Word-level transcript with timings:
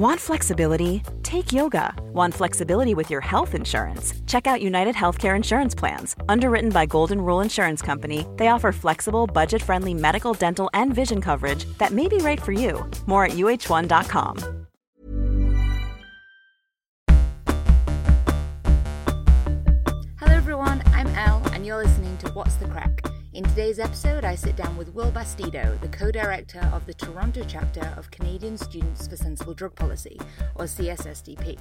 Want 0.00 0.18
flexibility? 0.18 1.02
Take 1.22 1.52
yoga. 1.52 1.94
Want 2.14 2.32
flexibility 2.32 2.94
with 2.94 3.10
your 3.10 3.20
health 3.20 3.54
insurance? 3.54 4.14
Check 4.26 4.46
out 4.46 4.62
United 4.62 4.94
Healthcare 4.94 5.36
Insurance 5.36 5.74
Plans. 5.74 6.16
Underwritten 6.28 6.70
by 6.70 6.86
Golden 6.86 7.20
Rule 7.20 7.42
Insurance 7.42 7.82
Company, 7.82 8.26
they 8.36 8.48
offer 8.48 8.72
flexible, 8.72 9.26
budget 9.26 9.60
friendly 9.60 9.92
medical, 9.92 10.32
dental, 10.32 10.70
and 10.72 10.94
vision 10.94 11.20
coverage 11.20 11.66
that 11.78 11.92
may 11.92 12.08
be 12.08 12.16
right 12.16 12.40
for 12.40 12.52
you. 12.52 12.88
More 13.06 13.24
at 13.26 13.32
uh1.com. 13.32 14.38
Hello, 20.18 20.32
everyone. 20.32 20.82
I'm 20.94 21.08
Elle, 21.08 21.42
and 21.52 21.66
you're 21.66 21.76
listening 21.76 22.16
to 22.18 22.30
What's 22.30 22.54
the 22.56 22.66
Crack? 22.66 23.04
In 23.32 23.44
today's 23.44 23.78
episode, 23.78 24.24
I 24.24 24.34
sit 24.34 24.56
down 24.56 24.76
with 24.76 24.92
Will 24.92 25.12
Bastedo, 25.12 25.80
the 25.80 25.88
co 25.88 26.10
director 26.10 26.68
of 26.72 26.84
the 26.84 26.94
Toronto 26.94 27.44
chapter 27.46 27.94
of 27.96 28.10
Canadian 28.10 28.58
Students 28.58 29.06
for 29.06 29.14
Sensible 29.14 29.54
Drug 29.54 29.72
Policy, 29.76 30.18
or 30.56 30.64
CSSDP. 30.64 31.56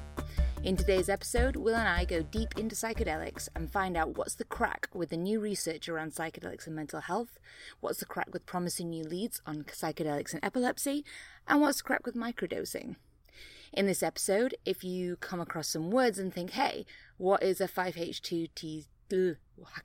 In 0.64 0.76
today's 0.76 1.09
episode, 1.09 1.55
Will 1.55 1.76
and 1.76 1.88
I 1.88 2.06
go 2.06 2.23
deep 2.23 2.58
into 2.58 2.76
psychedelics 2.76 3.50
and 3.56 3.72
find 3.72 3.95
out 3.95 4.17
what's 4.17 4.34
the 4.34 4.45
crack 4.45 4.89
with 4.95 5.09
the 5.09 5.17
new 5.17 5.39
research 5.39 5.88
around 5.88 6.14
psychedelics 6.14 6.66
and 6.66 6.76
mental 6.76 7.02
health, 7.02 7.38
what's 7.81 8.00
the 8.00 8.08
crack 8.08 8.30
with 8.33 8.48
promising 8.48 8.89
new 8.89 9.04
leads 9.04 9.39
on 9.45 9.61
psychedelics 9.66 10.33
and 10.33 10.44
epilepsy, 10.44 11.06
and 11.48 11.61
what's 11.61 11.78
the 11.78 11.83
crack 11.83 12.04
with 12.04 12.16
microdosing. 12.16 12.95
In 13.72 13.86
this 13.86 14.02
episode, 14.02 14.56
if 14.66 14.83
you 14.83 15.17
come 15.17 15.39
across 15.39 15.70
some 15.70 15.92
words 15.92 16.17
and 16.17 16.33
think, 16.33 16.50
hey, 16.50 16.88
what 17.17 17.44
is 17.44 17.61
a 17.61 17.67
5-HT2T 17.67 18.88
I 19.11 19.35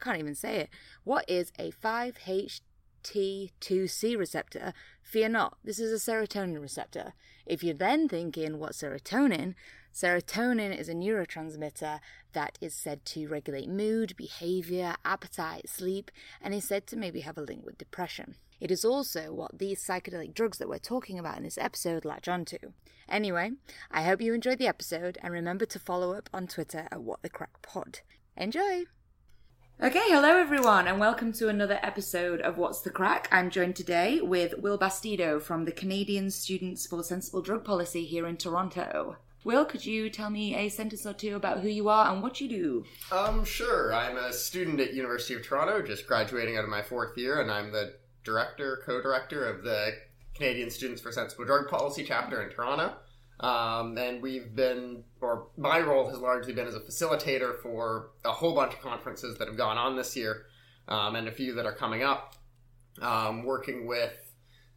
can't 0.00 0.18
even 0.18 0.34
say 0.34 0.56
it. 0.56 0.68
What 1.04 1.24
is 1.28 1.52
a 1.58 1.70
5-HT2C 1.72 4.18
receptor? 4.18 4.74
Fear 5.02 5.28
not, 5.30 5.56
this 5.64 5.78
is 5.78 5.92
a 5.92 5.98
serotonin 6.10 6.60
receptor. 6.60 7.14
If 7.46 7.62
you're 7.62 7.74
then 7.74 8.08
thinking, 8.08 8.58
what's 8.58 8.82
serotonin? 8.82 9.54
Serotonin 9.92 10.76
is 10.76 10.88
a 10.88 10.94
neurotransmitter 10.94 12.00
that 12.32 12.58
is 12.60 12.74
said 12.74 13.04
to 13.06 13.28
regulate 13.28 13.68
mood, 13.68 14.16
behavior, 14.16 14.96
appetite, 15.04 15.68
sleep, 15.68 16.10
and 16.42 16.52
is 16.52 16.64
said 16.64 16.88
to 16.88 16.96
maybe 16.96 17.20
have 17.20 17.38
a 17.38 17.42
link 17.42 17.64
with 17.64 17.78
depression. 17.78 18.34
It 18.60 18.72
is 18.72 18.84
also 18.84 19.32
what 19.32 19.58
these 19.58 19.84
psychedelic 19.84 20.34
drugs 20.34 20.58
that 20.58 20.68
we're 20.68 20.78
talking 20.78 21.18
about 21.18 21.36
in 21.36 21.44
this 21.44 21.58
episode 21.58 22.04
latch 22.04 22.28
onto. 22.28 22.58
Anyway, 23.08 23.52
I 23.90 24.02
hope 24.02 24.20
you 24.20 24.34
enjoyed 24.34 24.58
the 24.58 24.66
episode 24.66 25.18
and 25.22 25.32
remember 25.32 25.66
to 25.66 25.78
follow 25.78 26.14
up 26.14 26.28
on 26.32 26.46
Twitter 26.46 26.88
at 26.90 27.02
What 27.02 27.22
the 27.22 27.28
Crack 27.28 27.62
Pod. 27.62 28.00
Enjoy! 28.36 28.84
Okay, 29.84 30.00
hello 30.06 30.38
everyone, 30.38 30.88
and 30.88 30.98
welcome 30.98 31.30
to 31.34 31.50
another 31.50 31.78
episode 31.82 32.40
of 32.40 32.56
What's 32.56 32.80
the 32.80 32.88
Crack. 32.88 33.28
I'm 33.30 33.50
joined 33.50 33.76
today 33.76 34.18
with 34.18 34.56
Will 34.56 34.78
Bastedo 34.78 35.42
from 35.42 35.66
the 35.66 35.72
Canadian 35.72 36.30
Students 36.30 36.86
for 36.86 37.02
Sensible 37.02 37.42
Drug 37.42 37.66
Policy 37.66 38.06
here 38.06 38.26
in 38.26 38.38
Toronto. 38.38 39.18
Will, 39.44 39.66
could 39.66 39.84
you 39.84 40.08
tell 40.08 40.30
me 40.30 40.54
a 40.54 40.70
sentence 40.70 41.04
or 41.04 41.12
two 41.12 41.36
about 41.36 41.60
who 41.60 41.68
you 41.68 41.90
are 41.90 42.10
and 42.10 42.22
what 42.22 42.40
you 42.40 42.48
do? 42.48 42.84
Um, 43.12 43.44
sure. 43.44 43.92
I'm 43.92 44.16
a 44.16 44.32
student 44.32 44.80
at 44.80 44.94
University 44.94 45.34
of 45.34 45.46
Toronto, 45.46 45.82
just 45.82 46.06
graduating 46.06 46.56
out 46.56 46.64
of 46.64 46.70
my 46.70 46.80
fourth 46.80 47.18
year, 47.18 47.42
and 47.42 47.50
I'm 47.50 47.70
the 47.70 47.92
director, 48.24 48.80
co-director 48.86 49.46
of 49.46 49.64
the 49.64 49.90
Canadian 50.34 50.70
Students 50.70 51.02
for 51.02 51.12
Sensible 51.12 51.44
Drug 51.44 51.68
Policy 51.68 52.04
chapter 52.08 52.42
in 52.42 52.48
Toronto. 52.48 52.94
Um, 53.40 53.98
and 53.98 54.22
we've 54.22 54.54
been, 54.54 55.04
or 55.20 55.48
my 55.56 55.80
role 55.80 56.08
has 56.08 56.18
largely 56.18 56.52
been 56.52 56.66
as 56.66 56.74
a 56.74 56.80
facilitator 56.80 57.58
for 57.60 58.10
a 58.24 58.32
whole 58.32 58.54
bunch 58.54 58.74
of 58.74 58.80
conferences 58.80 59.38
that 59.38 59.48
have 59.48 59.56
gone 59.56 59.76
on 59.76 59.96
this 59.96 60.16
year, 60.16 60.46
um, 60.88 61.16
and 61.16 61.26
a 61.26 61.32
few 61.32 61.54
that 61.54 61.66
are 61.66 61.74
coming 61.74 62.02
up, 62.02 62.36
um, 63.02 63.44
working 63.44 63.86
with 63.86 64.12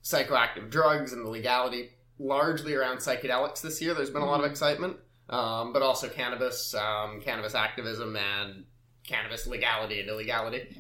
psychoactive 0.04 0.70
drugs 0.70 1.14
and 1.14 1.26
the 1.26 1.30
legality 1.30 1.92
largely 2.20 2.74
around 2.74 2.98
psychedelics 2.98 3.62
this 3.62 3.82
year. 3.82 3.94
There's 3.94 4.10
been 4.10 4.22
a 4.22 4.26
lot 4.26 4.40
of 4.40 4.46
Mm-hmm. 4.46 4.52
excitement, 4.52 4.98
um, 5.30 5.72
but 5.72 5.82
also 5.84 6.08
cannabis, 6.08 6.74
um, 6.74 7.22
cannabis 7.22 7.54
activism, 7.54 8.16
and 8.16 8.66
cannabis 9.06 9.46
legality 9.46 10.00
and 10.00 10.10
illegality. 10.10 10.76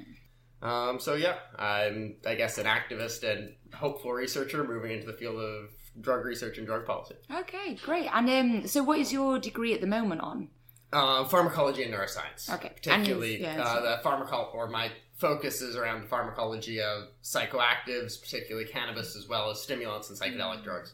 Um, 0.67 0.99
so 0.99 1.15
yeah, 1.15 1.35
I'm 1.57 2.15
I 2.25 2.35
guess 2.35 2.57
an 2.57 2.65
activist 2.65 3.23
and 3.23 3.53
hopeful 3.73 4.11
researcher 4.13 4.63
moving 4.63 4.91
into 4.91 5.07
the 5.07 5.13
field 5.13 5.39
of 5.39 5.69
drug 6.01 6.25
research 6.25 6.57
and 6.57 6.67
drug 6.67 6.85
policy. 6.85 7.15
Okay, 7.33 7.75
great. 7.83 8.07
And 8.13 8.29
um, 8.29 8.67
so, 8.67 8.83
what 8.83 8.99
is 8.99 9.11
your 9.13 9.39
degree 9.39 9.73
at 9.73 9.81
the 9.81 9.87
moment 9.87 10.21
on? 10.21 10.49
Uh, 10.93 11.25
pharmacology 11.25 11.83
and 11.83 11.93
neuroscience. 11.93 12.49
Okay. 12.53 12.69
Particularly 12.75 13.41
yeah, 13.41 13.61
uh, 13.61 13.81
the 13.81 14.03
pharmacology, 14.03 14.51
or 14.53 14.69
my 14.69 14.89
focus 15.15 15.61
is 15.61 15.75
around 15.75 16.01
the 16.03 16.07
pharmacology 16.07 16.79
of 16.81 17.09
psychoactives, 17.23 18.21
particularly 18.21 18.67
cannabis, 18.67 19.15
as 19.15 19.27
well 19.27 19.49
as 19.49 19.61
stimulants 19.61 20.09
and 20.09 20.17
Mm. 20.17 20.37
psychedelic 20.37 20.63
drugs. 20.63 20.93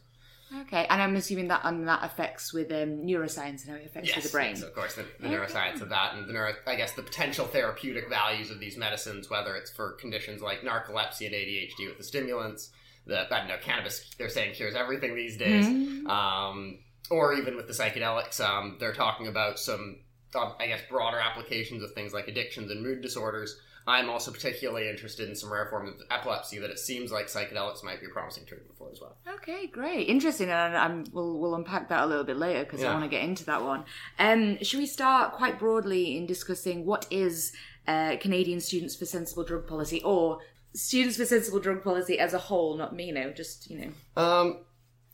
Okay, 0.62 0.86
and 0.90 1.02
I'm 1.02 1.16
assuming 1.16 1.48
that 1.48 1.62
and 1.64 1.88
that 1.88 2.04
affects 2.04 2.54
with 2.54 2.72
um, 2.72 3.06
neuroscience 3.06 3.62
and 3.64 3.70
how 3.70 3.76
it 3.76 3.86
affects 3.88 4.10
Yes, 4.10 4.18
with 4.18 4.26
the 4.26 4.30
brain. 4.32 4.50
yes, 4.52 4.62
of 4.62 4.74
course, 4.76 4.96
the, 4.96 5.06
the 5.20 5.28
Okay. 5.28 5.36
neuroscience 5.36 5.82
of 5.82 5.90
that, 5.90 6.14
and 6.16 6.28
the 6.28 6.34
neuro, 6.34 6.54
I 6.68 6.76
guess 6.76 6.92
the 6.94 7.02
potential 7.02 7.46
therapeutic 7.48 8.08
values 8.10 8.52
of 8.52 8.60
these 8.60 8.78
medicines, 8.78 9.30
whether 9.30 9.56
it's 9.56 9.72
for 9.72 9.94
conditions 9.94 10.42
like 10.42 10.62
narcolepsy 10.62 11.26
and 11.26 11.34
ADHD 11.34 11.88
with 11.88 11.98
the 11.98 12.04
stimulants, 12.04 12.70
the 13.08 13.22
I 13.34 13.40
don't 13.40 13.48
know, 13.48 13.58
cannabis. 13.62 14.10
They're 14.18 14.30
saying 14.30 14.54
cures 14.54 14.76
everything 14.76 15.16
these 15.16 15.38
days. 15.38 15.66
Mhm. 15.66 16.08
um, 16.08 16.80
or 17.10 17.34
even 17.34 17.56
with 17.58 17.68
the 17.68 17.74
psychedelics, 17.74 18.40
um, 18.40 18.78
they're 18.80 18.94
talking 18.94 19.28
about 19.28 19.60
some, 19.60 20.00
um, 20.36 20.54
I 20.60 20.68
guess, 20.68 20.80
broader 20.90 21.20
applications 21.20 21.84
of 21.84 21.92
things 21.94 22.14
like 22.14 22.28
addictions 22.30 22.72
and 22.72 22.82
mood 22.82 23.02
disorders. 23.02 23.60
I'm 23.86 24.10
also 24.10 24.32
particularly 24.32 24.90
interested 24.90 25.28
in 25.28 25.36
some 25.36 25.52
rare 25.52 25.68
forms 25.68 25.90
of 25.90 25.96
epilepsy 26.10 26.60
that 26.60 26.70
it 26.70 26.80
seems 26.80 27.12
like 27.12 27.28
psychedelics 27.28 27.84
might 27.84 28.00
be 28.00 28.06
a 28.06 28.10
promising 28.10 28.46
treatment 28.46 28.78
for 28.78 28.90
as 28.92 29.02
well. 29.02 29.18
Okay, 29.36 29.68
great, 29.68 30.08
interesting, 30.08 30.50
and 30.50 30.76
um, 30.76 31.04
we'll 31.12 31.40
we'll 31.40 31.56
unpack 31.56 31.90
that 31.90 32.04
a 32.04 32.06
little 32.06 32.24
bit 32.24 32.38
later 32.38 32.64
because 32.64 32.84
I 32.84 32.94
want 32.94 33.04
to 33.04 33.10
get 33.10 33.24
into 33.24 33.46
that 33.46 33.64
one. 33.64 33.84
Um, 34.20 34.58
should 34.62 34.80
we 34.80 34.86
start 34.86 35.34
quite 35.34 35.60
broadly 35.60 36.18
in 36.18 36.26
discussing 36.26 36.86
what 36.86 37.06
is 37.12 37.52
uh, 37.88 38.16
Canadian 38.20 38.62
Students 38.62 38.96
for 38.96 39.06
Sensible 39.06 39.44
Drug 39.44 39.68
Policy, 39.68 40.02
or 40.04 40.40
Students 40.74 41.18
for 41.18 41.26
Sensible 41.26 41.60
Drug 41.60 41.84
Policy 41.84 42.20
as 42.20 42.34
a 42.34 42.40
whole? 42.40 42.78
Not 42.78 42.96
me, 42.96 43.12
know, 43.12 43.32
just 43.32 43.70
you 43.70 43.80
know. 43.80 44.22
Um, 44.22 44.60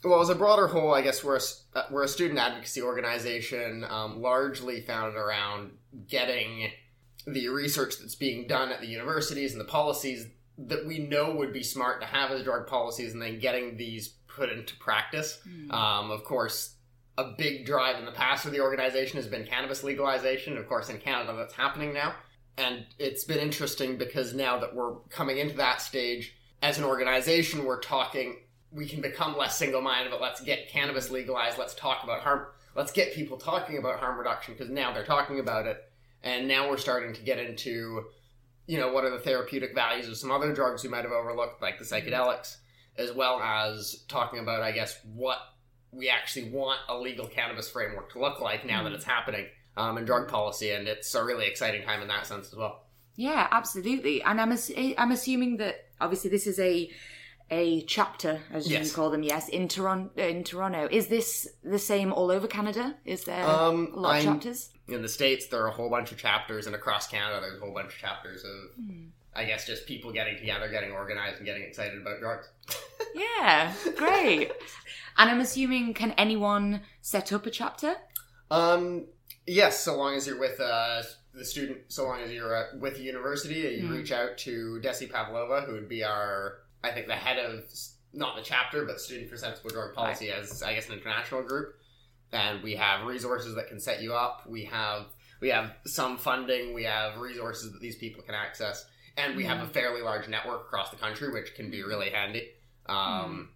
well, 0.03 0.21
as 0.21 0.29
a 0.29 0.35
broader 0.35 0.67
whole, 0.67 0.93
I 0.93 1.01
guess 1.01 1.23
we're 1.23 1.37
a, 1.37 1.41
uh, 1.77 1.83
we're 1.91 2.03
a 2.03 2.07
student 2.07 2.39
advocacy 2.39 2.81
organization, 2.81 3.83
um, 3.89 4.21
largely 4.21 4.81
founded 4.81 5.15
around 5.15 5.71
getting 6.07 6.71
the 7.33 7.49
research 7.49 7.99
that's 7.99 8.15
being 8.15 8.47
done 8.47 8.71
at 8.71 8.81
the 8.81 8.87
universities 8.87 9.51
and 9.51 9.61
the 9.61 9.65
policies 9.65 10.27
that 10.57 10.85
we 10.85 10.99
know 10.99 11.35
would 11.35 11.53
be 11.53 11.63
smart 11.63 12.01
to 12.01 12.07
have 12.07 12.31
as 12.31 12.43
drug 12.43 12.67
policies, 12.67 13.13
and 13.13 13.21
then 13.21 13.39
getting 13.39 13.77
these 13.77 14.09
put 14.27 14.49
into 14.49 14.75
practice. 14.77 15.39
Um, 15.71 16.11
of 16.11 16.23
course, 16.23 16.75
a 17.17 17.33
big 17.37 17.65
drive 17.65 17.97
in 17.97 18.05
the 18.05 18.11
past 18.11 18.43
for 18.43 18.49
the 18.49 18.61
organization 18.61 19.17
has 19.17 19.27
been 19.27 19.45
cannabis 19.45 19.83
legalization. 19.83 20.57
Of 20.57 20.67
course, 20.67 20.89
in 20.89 20.97
Canada, 20.99 21.33
that's 21.37 21.53
happening 21.53 21.93
now. 21.93 22.13
And 22.57 22.85
it's 22.97 23.23
been 23.23 23.39
interesting 23.39 23.97
because 23.97 24.33
now 24.33 24.59
that 24.59 24.75
we're 24.75 24.95
coming 25.09 25.37
into 25.37 25.55
that 25.57 25.81
stage, 25.81 26.35
as 26.61 26.77
an 26.77 26.83
organization, 26.83 27.63
we're 27.63 27.79
talking, 27.79 28.41
we 28.71 28.85
can 28.85 29.01
become 29.01 29.37
less 29.37 29.57
single 29.57 29.81
minded, 29.81 30.11
but 30.11 30.21
let's 30.21 30.41
get 30.41 30.67
cannabis 30.67 31.09
legalized. 31.09 31.57
Let's 31.57 31.73
talk 31.73 32.03
about 32.03 32.19
harm. 32.19 32.47
Let's 32.75 32.91
get 32.91 33.13
people 33.13 33.37
talking 33.37 33.77
about 33.77 33.99
harm 33.99 34.17
reduction 34.17 34.55
because 34.55 34.69
now 34.69 34.93
they're 34.93 35.05
talking 35.05 35.39
about 35.39 35.67
it. 35.67 35.88
And 36.23 36.47
now 36.47 36.69
we're 36.69 36.77
starting 36.77 37.13
to 37.13 37.21
get 37.21 37.39
into, 37.39 38.05
you 38.67 38.77
know, 38.77 38.91
what 38.91 39.03
are 39.05 39.09
the 39.09 39.19
therapeutic 39.19 39.73
values 39.73 40.07
of 40.07 40.17
some 40.17 40.31
other 40.31 40.53
drugs 40.53 40.83
we 40.83 40.89
might 40.89 41.03
have 41.03 41.11
overlooked, 41.13 41.61
like 41.61 41.79
the 41.79 41.85
psychedelics, 41.85 42.57
as 42.97 43.11
well 43.13 43.39
as 43.41 44.03
talking 44.07 44.39
about, 44.39 44.61
I 44.61 44.71
guess, 44.71 44.99
what 45.13 45.37
we 45.91 46.09
actually 46.09 46.49
want 46.51 46.79
a 46.89 46.97
legal 46.97 47.25
cannabis 47.27 47.69
framework 47.69 48.11
to 48.13 48.19
look 48.19 48.41
like 48.41 48.65
now 48.65 48.83
that 48.83 48.91
it's 48.91 49.05
happening 49.05 49.45
um, 49.77 49.97
in 49.97 50.05
drug 50.05 50.27
policy. 50.27 50.71
And 50.71 50.87
it's 50.87 51.15
a 51.15 51.23
really 51.23 51.47
exciting 51.47 51.83
time 51.83 52.01
in 52.01 52.07
that 52.09 52.27
sense 52.27 52.47
as 52.51 52.55
well. 52.55 52.85
Yeah, 53.15 53.47
absolutely. 53.51 54.21
And 54.21 54.39
I'm 54.39 54.51
ass- 54.51 54.71
I'm 54.97 55.11
assuming 55.11 55.57
that 55.57 55.75
obviously 55.99 56.29
this 56.29 56.47
is 56.47 56.59
a 56.59 56.89
a 57.51 57.81
chapter, 57.85 58.39
as 58.53 58.69
Yes. 58.69 58.87
you 58.89 58.93
call 58.93 59.09
them, 59.09 59.23
yes, 59.23 59.49
in 59.49 59.67
Toronto. 59.67 60.11
In 60.21 60.43
Toronto, 60.43 60.87
is 60.91 61.07
this 61.07 61.47
the 61.63 61.79
same 61.79 62.13
all 62.13 62.29
over 62.29 62.45
Canada? 62.47 62.95
Is 63.05 63.23
there 63.23 63.43
Um, 63.43 63.91
a 63.95 63.99
lot 63.99 64.09
of 64.11 64.15
I'm- 64.17 64.35
chapters? 64.35 64.69
In 64.91 65.01
the 65.01 65.09
states 65.09 65.47
there 65.47 65.61
are 65.63 65.67
a 65.67 65.71
whole 65.71 65.89
bunch 65.89 66.11
of 66.11 66.17
chapters 66.17 66.65
and 66.67 66.75
across 66.75 67.07
canada 67.07 67.39
there's 67.41 67.57
a 67.57 67.59
whole 67.63 67.73
bunch 67.73 67.93
of 67.93 67.99
chapters 67.99 68.43
of 68.43 68.85
I 69.35 69.45
guess 69.45 69.65
just 69.67 69.85
people 69.85 70.11
getting 70.11 70.37
together, 70.37 70.67
getting 70.69 70.91
organized, 70.91 71.37
and 71.37 71.45
getting 71.45 71.61
excited 71.61 72.01
about 72.01 72.19
drugs. 72.19 72.49
Yeah, 73.15 73.71
great. 73.95 74.51
and 75.17 75.29
I'm 75.29 75.39
assuming, 75.39 75.93
can 75.93 76.11
anyone 76.13 76.81
set 77.01 77.31
up 77.31 77.45
a 77.45 77.51
chapter? 77.51 77.95
Um, 78.51 79.05
yes, 79.47 79.79
so 79.79 79.95
long 79.97 80.15
as 80.15 80.27
you're 80.27 80.39
with 80.39 80.59
uh, 80.59 81.03
the 81.33 81.45
student, 81.45 81.79
so 81.87 82.05
long 82.05 82.21
as 82.21 82.31
you're 82.31 82.55
uh, 82.55 82.65
with 82.79 82.97
the 82.97 83.03
university, 83.03 83.55
you 83.81 83.87
Mm. 83.87 83.91
reach 83.97 84.11
out 84.11 84.37
to 84.39 84.79
Desi 84.83 85.09
Pavlova, 85.09 85.61
who 85.61 85.73
would 85.73 85.87
be 85.89 86.03
our, 86.03 86.59
I 86.83 86.91
think, 86.91 87.07
the 87.07 87.15
head 87.15 87.37
of 87.37 87.63
not 88.13 88.35
the 88.35 88.41
chapter, 88.43 88.83
but 88.85 88.99
Student 88.99 89.29
for 89.29 89.37
Sensible 89.37 89.69
Drug 89.69 89.93
Policy, 89.93 90.31
as 90.31 90.61
I 90.63 90.73
guess 90.73 90.87
an 90.89 90.95
international 90.95 91.43
group. 91.43 91.78
And 92.31 92.61
we 92.61 92.75
have 92.75 93.07
resources 93.07 93.55
that 93.55 93.67
can 93.67 93.79
set 93.79 94.01
you 94.01 94.13
up. 94.13 94.43
We 94.47 94.65
have 94.65 95.07
we 95.41 95.49
have 95.49 95.73
some 95.85 96.17
funding. 96.17 96.73
We 96.73 96.83
have 96.83 97.17
resources 97.17 97.71
that 97.71 97.81
these 97.81 97.95
people 97.95 98.23
can 98.23 98.35
access, 98.35 98.85
and 99.17 99.35
we 99.35 99.45
have 99.45 99.61
a 99.61 99.67
fairly 99.67 100.01
large 100.01 100.27
network 100.27 100.61
across 100.61 100.91
the 100.91 100.97
country, 100.97 101.31
which 101.31 101.55
can 101.55 101.71
be 101.71 101.81
really 101.81 102.09
handy. 102.09 102.49
Um, 102.87 103.49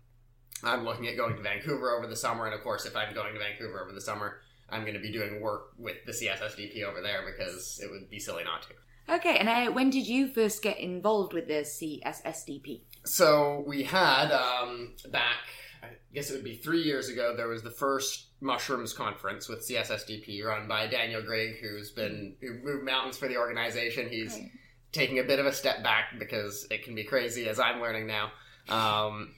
I'm 0.63 0.85
looking 0.85 1.07
at 1.07 1.17
going 1.17 1.35
to 1.35 1.41
Vancouver 1.41 1.91
over 1.91 2.07
the 2.07 2.15
summer, 2.15 2.45
and 2.45 2.53
of 2.53 2.63
course, 2.63 2.85
if 2.85 2.95
I'm 2.95 3.13
going 3.13 3.33
to 3.33 3.39
Vancouver 3.39 3.83
over 3.83 3.91
the 3.91 4.01
summer, 4.01 4.39
I'm 4.69 4.81
going 4.81 4.93
to 4.93 4.99
be 4.99 5.11
doing 5.11 5.41
work 5.41 5.73
with 5.77 5.97
the 6.05 6.13
CSSDP 6.13 6.83
over 6.83 7.01
there 7.01 7.21
because 7.25 7.79
it 7.83 7.91
would 7.91 8.09
be 8.09 8.19
silly 8.19 8.43
not 8.43 8.63
to. 8.63 8.69
Okay, 9.15 9.37
and 9.37 9.49
uh, 9.49 9.71
when 9.71 9.89
did 9.89 10.07
you 10.07 10.29
first 10.29 10.61
get 10.61 10.79
involved 10.79 11.33
with 11.33 11.47
the 11.47 11.63
CSSDP? 11.65 12.81
So 13.05 13.63
we 13.67 13.83
had 13.83 14.31
um, 14.31 14.95
back, 15.09 15.39
I 15.83 15.87
guess 16.13 16.29
it 16.29 16.35
would 16.35 16.45
be 16.45 16.55
three 16.55 16.81
years 16.81 17.09
ago. 17.09 17.35
There 17.35 17.49
was 17.49 17.63
the 17.63 17.71
first 17.71 18.32
mushrooms 18.43 18.93
conference 18.93 19.47
with 19.47 19.65
CSSDP 19.67 20.43
run 20.43 20.67
by 20.67 20.85
Daniel 20.87 21.21
Gregg, 21.21 21.55
who's 21.61 21.91
been 21.91 22.35
who 22.41 22.53
moved 22.63 22.83
mountains 22.83 23.17
for 23.17 23.27
the 23.27 23.37
organization. 23.37 24.09
He's 24.09 24.33
Right. 24.33 24.51
taking 24.91 25.17
a 25.19 25.23
bit 25.23 25.39
of 25.39 25.45
a 25.45 25.53
step 25.53 25.81
back 25.81 26.19
because 26.19 26.67
it 26.69 26.83
can 26.83 26.93
be 26.93 27.03
crazy, 27.03 27.47
as 27.47 27.59
I'm 27.59 27.81
learning 27.81 28.05
now. 28.05 28.31
Um, 28.69 29.33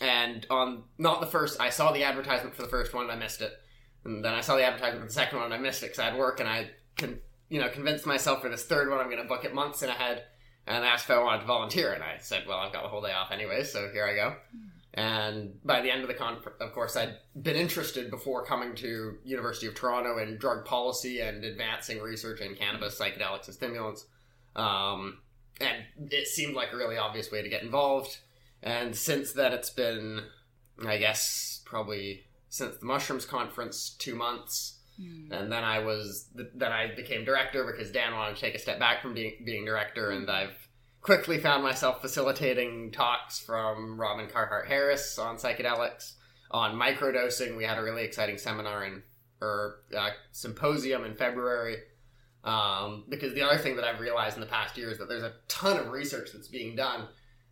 and 0.00 0.46
on 0.50 0.84
not 0.98 1.20
the 1.20 1.26
first, 1.26 1.60
I 1.60 1.70
saw 1.70 1.92
the 1.92 2.04
advertisement 2.04 2.54
for 2.54 2.62
the 2.62 2.68
first 2.68 2.94
one, 2.94 3.04
and 3.04 3.12
I 3.12 3.16
missed 3.16 3.40
it. 3.42 3.52
And 4.04 4.24
then 4.24 4.34
I 4.34 4.40
saw 4.40 4.56
the 4.56 4.64
advertisement 4.64 5.02
for 5.02 5.08
the 5.08 5.12
second 5.12 5.38
one, 5.38 5.46
and 5.46 5.54
I 5.54 5.58
missed 5.58 5.82
it 5.82 5.86
because 5.86 5.98
I 5.98 6.04
had 6.10 6.16
work, 6.18 6.40
and 6.40 6.48
I 6.48 6.70
con- 6.96 7.20
you 7.48 7.60
know 7.60 7.68
convinced 7.68 8.06
myself 8.06 8.40
for 8.40 8.48
this 8.48 8.64
third 8.64 8.88
one 8.88 8.98
I'm 9.00 9.10
going 9.10 9.22
to 9.22 9.28
book 9.28 9.44
it 9.44 9.54
months 9.54 9.82
in 9.82 9.90
ahead. 9.90 10.24
And 10.66 10.82
asked 10.82 11.04
if 11.04 11.10
I 11.10 11.18
wanted 11.22 11.40
to 11.40 11.46
volunteer, 11.46 11.92
and 11.92 12.02
I 12.02 12.16
said, 12.20 12.46
"Well, 12.46 12.58
I've 12.58 12.72
got 12.72 12.82
the 12.82 12.88
whole 12.88 13.02
day 13.02 13.12
off 13.12 13.30
anyway, 13.30 13.64
so 13.64 13.90
here 13.92 14.06
I 14.06 14.14
go." 14.14 14.36
And 14.96 15.58
by 15.64 15.80
the 15.80 15.90
end 15.90 16.02
of 16.02 16.08
the 16.08 16.14
conference, 16.14 16.56
of 16.60 16.72
course, 16.72 16.96
I'd 16.96 17.16
been 17.40 17.56
interested 17.56 18.10
before 18.10 18.44
coming 18.44 18.76
to 18.76 19.18
University 19.24 19.66
of 19.66 19.74
Toronto 19.74 20.18
in 20.18 20.38
drug 20.38 20.64
policy 20.64 21.20
and 21.20 21.44
advancing 21.44 22.00
research 22.00 22.40
in 22.40 22.54
cannabis, 22.54 22.98
psychedelics, 22.98 23.46
and 23.46 23.54
stimulants. 23.54 24.06
Um, 24.54 25.18
and 25.60 25.78
it 26.12 26.28
seemed 26.28 26.54
like 26.54 26.72
a 26.72 26.76
really 26.76 26.96
obvious 26.96 27.32
way 27.32 27.42
to 27.42 27.48
get 27.48 27.62
involved. 27.62 28.18
And 28.62 28.94
since 28.94 29.32
then, 29.32 29.52
it's 29.52 29.70
been, 29.70 30.20
I 30.86 30.98
guess, 30.98 31.60
probably 31.64 32.24
since 32.48 32.76
the 32.76 32.86
mushrooms 32.86 33.26
conference, 33.26 33.96
two 33.98 34.14
months. 34.14 34.78
And 35.32 35.50
then 35.50 35.64
I 35.64 35.80
was, 35.80 36.28
then 36.54 36.70
I 36.70 36.94
became 36.94 37.24
director 37.24 37.64
because 37.64 37.90
Dan 37.90 38.14
wanted 38.14 38.36
to 38.36 38.40
take 38.40 38.54
a 38.54 38.60
step 38.60 38.78
back 38.78 39.02
from 39.02 39.12
being 39.12 39.42
being 39.44 39.64
director, 39.64 40.10
and 40.10 40.30
I've 40.30 40.63
quickly 41.04 41.38
found 41.38 41.62
myself 41.62 42.00
facilitating 42.00 42.90
talks 42.90 43.38
from 43.38 44.00
Robin 44.00 44.26
Carhart 44.26 44.66
Harris 44.66 45.18
on 45.18 45.36
psychedelics, 45.36 46.14
on 46.50 46.74
microdosing. 46.74 47.56
We 47.58 47.64
had 47.64 47.76
a 47.78 47.82
really 47.82 48.04
exciting 48.04 48.38
seminar 48.38 48.84
in 48.84 49.02
or 49.42 49.80
uh, 49.96 50.10
symposium 50.32 51.04
in 51.04 51.14
February. 51.14 51.76
Um, 52.42 53.04
because 53.10 53.34
the 53.34 53.42
other 53.42 53.58
thing 53.58 53.76
that 53.76 53.84
I've 53.84 54.00
realized 54.00 54.36
in 54.36 54.40
the 54.40 54.46
past 54.46 54.78
year 54.78 54.90
is 54.90 54.98
that 54.98 55.08
there's 55.08 55.22
a 55.22 55.34
ton 55.46 55.76
of 55.78 55.90
research 55.90 56.30
that's 56.32 56.48
being 56.48 56.74
done 56.74 57.08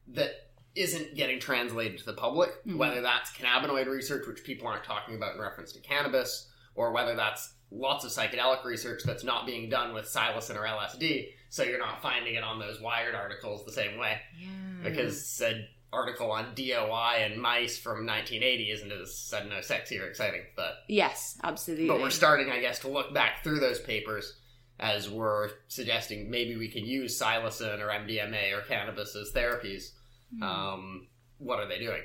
that 0.09 0.31
isn't 0.75 1.15
getting 1.15 1.39
translated 1.39 1.99
to 1.99 2.07
the 2.07 2.13
public, 2.15 2.65
Mhm. 2.65 2.77
whether 2.79 3.03
that's 3.03 3.31
cannabinoid 3.33 3.87
research, 3.87 4.27
which 4.27 4.45
people 4.45 4.67
aren't 4.67 4.85
talking 4.85 5.15
about 5.15 5.35
in 5.35 5.41
reference 5.43 5.73
to 5.73 5.81
cannabis, 5.81 6.51
or 6.75 6.91
whether 6.93 7.15
that's 7.15 7.53
lots 7.71 8.05
of 8.07 8.11
psychedelic 8.11 8.65
research 8.65 9.03
that's 9.05 9.25
not 9.25 9.45
being 9.45 9.69
done 9.69 9.93
with 9.93 10.07
psilocin 10.07 10.57
or 10.57 10.67
LSD, 10.67 11.35
so 11.53 11.65
you're 11.65 11.79
not 11.79 12.01
finding 12.01 12.35
it 12.35 12.43
on 12.43 12.59
those 12.59 12.81
Wired 12.81 13.15
articles 13.15 13.63
the 13.67 13.73
same 13.73 13.99
way. 13.99 14.19
Yeah. 14.41 14.49
Because 14.83 15.27
said 15.27 15.69
article 15.93 16.33
on 16.33 16.55
DOI 16.55 17.25
and 17.27 17.39
mice 17.39 17.77
from 17.77 18.07
1980 18.07 18.71
isn't 18.71 18.91
as, 18.91 19.35
I 19.37 19.47
don't 19.47 19.63
sexy 19.63 19.99
or 19.99 20.07
exciting, 20.07 20.45
but 20.57 20.77
yes, 20.89 21.39
absolutely. 21.45 21.89
but 21.89 22.01
we're 22.01 22.09
starting, 22.09 22.51
I 22.51 22.61
guess, 22.61 22.79
to 22.79 22.89
look 22.89 23.13
back 23.13 23.45
through 23.45 23.61
those 23.61 23.79
papers 23.81 24.35
as 24.81 25.11
we're 25.11 25.51
suggesting 25.69 26.31
maybe 26.31 26.57
we 26.57 26.69
can 26.69 26.87
use 26.87 27.21
psilocin 27.21 27.81
or 27.81 27.89
MDMA 27.89 28.57
or 28.57 28.63
cannabis 28.63 29.15
as 29.15 29.31
therapies. 29.33 29.91
Hmm. 30.35 30.43
Um, 30.43 31.07
what 31.37 31.59
are 31.59 31.69
they 31.69 31.81
doing? 31.81 32.01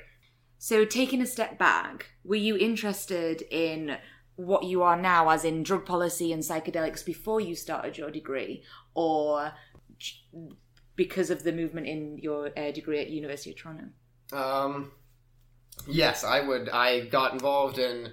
So, 0.58 0.84
taking 0.84 1.22
a 1.22 1.26
step 1.26 1.56
back, 1.58 2.10
were 2.22 2.36
you 2.36 2.58
interested 2.58 3.44
in 3.50 3.96
what 4.38 4.62
you 4.62 4.84
are 4.84 4.96
now, 4.96 5.30
as 5.30 5.44
in 5.44 5.64
drug 5.64 5.84
policy 5.84 6.32
and 6.32 6.44
psychedelics, 6.44 7.04
before 7.04 7.40
you 7.40 7.56
started 7.56 7.98
your 7.98 8.08
degree, 8.08 8.62
or 8.98 9.52
because 10.96 11.30
of 11.30 11.44
the 11.44 11.52
movement 11.52 11.86
in 11.86 12.18
your 12.18 12.50
uh, 12.58 12.72
degree 12.72 12.98
at 12.98 13.08
University 13.08 13.50
of 13.50 13.56
Toronto? 13.56 13.84
Um, 14.32 14.90
yes, 15.86 16.24
I 16.24 16.40
would. 16.40 16.68
I 16.68 17.06
got 17.06 17.32
involved 17.32 17.78
in. 17.78 18.12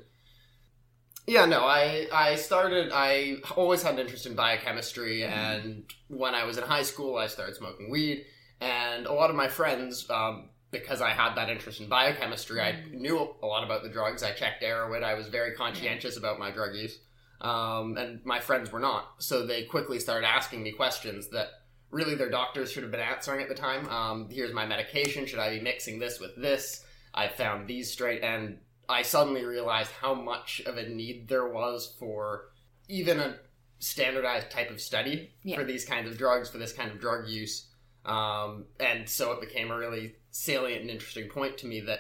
Yeah, 1.26 1.46
no, 1.46 1.62
I 1.66 2.08
I 2.14 2.36
started. 2.36 2.92
I 2.94 3.38
always 3.56 3.82
had 3.82 3.96
an 3.96 4.00
interest 4.00 4.28
in 4.28 4.36
biochemistry, 4.36 5.24
and 5.24 5.92
when 6.08 6.36
I 6.36 6.44
was 6.46 6.60
in 6.60 6.64
high 6.64 6.84
school, 6.84 7.18
I 7.18 7.26
started 7.26 7.56
smoking 7.56 7.90
weed, 7.90 8.26
and 8.62 9.08
a 9.08 9.14
lot 9.14 9.32
of 9.32 9.36
my 9.36 9.48
friends. 9.48 10.08
Um, 10.10 10.50
because 10.72 11.02
I 11.02 11.12
had 11.12 11.36
that 11.36 11.50
interest 11.50 11.80
in 11.80 11.88
biochemistry, 11.88 12.60
I 12.60 12.84
knew 12.92 13.34
a 13.42 13.46
lot 13.46 13.64
about 13.64 13.82
the 13.82 13.90
drugs. 13.90 14.24
I 14.24 14.34
checked 14.34 14.62
Erowid. 14.62 15.04
I 15.04 15.14
was 15.14 15.28
very 15.28 15.54
conscientious 15.54 16.18
about 16.18 16.38
my 16.38 16.52
drug 16.52 16.76
use, 16.76 17.00
um, 17.46 17.96
and 17.98 18.26
my 18.26 18.40
friends 18.40 18.72
were 18.72 18.80
not. 18.80 19.16
So 19.20 19.46
they 19.46 19.64
quickly 19.64 20.00
started 20.00 20.26
asking 20.28 20.64
me 20.64 20.72
questions 20.72 21.30
that 21.30 21.50
really 21.92 22.16
their 22.16 22.30
doctors 22.30 22.72
should 22.72 22.84
have 22.84 22.92
been 22.92 23.00
answering 23.00 23.42
at 23.42 23.50
the 23.50 23.56
time. 23.56 23.88
Um, 23.90 24.28
here's 24.32 24.54
my 24.54 24.66
medication. 24.66 25.26
Should 25.28 25.40
I 25.40 25.52
be 25.52 25.62
mixing 25.62 26.00
this 26.00 26.20
with 26.20 26.36
this? 26.36 26.84
I 27.14 27.28
found 27.28 27.68
these 27.68 27.92
straight, 27.92 28.24
and 28.24 28.58
I 28.90 29.04
suddenly 29.04 29.46
realized 29.46 29.92
how 30.02 30.14
much 30.16 30.62
of 30.66 30.78
a 30.78 30.90
need 30.90 31.28
there 31.28 31.48
was 31.48 31.96
for 32.00 32.50
even 32.90 33.20
a 33.20 33.38
standardized 33.80 34.50
type 34.50 34.72
of 34.72 34.82
study 34.82 35.32
Yeah. 35.44 35.58
for 35.58 35.64
these 35.64 35.86
kinds 35.86 36.10
of 36.10 36.18
drugs, 36.18 36.50
for 36.50 36.58
this 36.58 36.74
kind 36.74 36.92
of 36.92 37.00
drug 37.00 37.28
use. 37.28 37.68
Um, 38.06 38.66
and 38.80 39.08
so 39.08 39.32
it 39.34 39.42
became 39.42 39.70
a 39.72 39.78
really 39.78 40.16
salient 40.32 40.82
and 40.82 40.90
interesting 40.90 41.30
point 41.30 41.58
to 41.60 41.68
me 41.68 41.82
that 41.82 42.00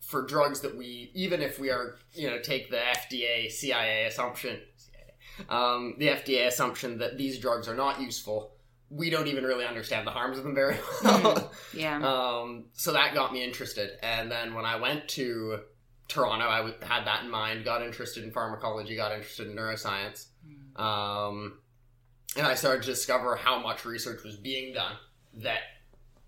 for 0.00 0.26
drugs 0.26 0.60
that 0.60 0.76
we, 0.76 1.10
even 1.14 1.40
if 1.42 1.58
we 1.58 1.70
are, 1.70 1.96
you 2.14 2.28
know, 2.28 2.38
take 2.40 2.70
the 2.70 2.76
FDA, 2.76 3.50
CIA 3.50 4.04
assumption, 4.06 4.60
um, 5.48 5.94
the 5.98 6.08
FDA 6.08 6.46
assumption 6.46 6.98
that 6.98 7.18
these 7.18 7.38
drugs 7.38 7.68
are 7.68 7.74
not 7.76 8.00
useful, 8.00 8.54
we 8.90 9.08
don't 9.10 9.26
even 9.28 9.44
really 9.44 9.64
understand 9.64 10.06
the 10.06 10.10
harms 10.10 10.36
of 10.38 10.44
them 10.44 10.54
very 10.54 10.76
well. 11.04 11.50
Yeah. 11.74 11.96
Um, 12.02 12.66
so 12.74 12.92
that 12.92 13.14
got 13.14 13.32
me 13.32 13.42
interested. 13.42 13.90
And 14.02 14.30
then 14.30 14.54
when 14.54 14.64
I 14.66 14.76
went 14.76 15.08
to 15.10 15.60
Toronto, 16.08 16.46
I 16.46 16.58
w- 16.58 16.76
had 16.82 17.06
that 17.06 17.24
in 17.24 17.30
mind, 17.30 17.64
got 17.64 17.80
interested 17.82 18.22
in 18.24 18.30
pharmacology, 18.32 18.94
got 18.96 19.12
interested 19.12 19.46
in 19.48 19.56
neuroscience. 19.56 20.26
Um, 20.76 21.58
and 22.36 22.46
I 22.46 22.54
started 22.54 22.82
to 22.82 22.88
discover 22.90 23.36
how 23.36 23.58
much 23.58 23.84
research 23.84 24.22
was 24.24 24.36
being 24.36 24.72
done 24.74 24.96
that 25.34 25.60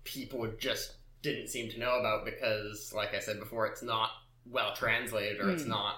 people 0.03 0.47
just 0.59 0.93
didn't 1.21 1.47
seem 1.47 1.69
to 1.71 1.79
know 1.79 1.99
about 1.99 2.25
because, 2.25 2.93
like 2.95 3.13
I 3.15 3.19
said 3.19 3.39
before, 3.39 3.65
it's 3.67 3.81
not 3.83 4.09
well 4.45 4.73
translated 4.75 5.39
or 5.41 5.49
it's 5.51 5.63
Mm. 5.63 5.67
not. 5.69 5.95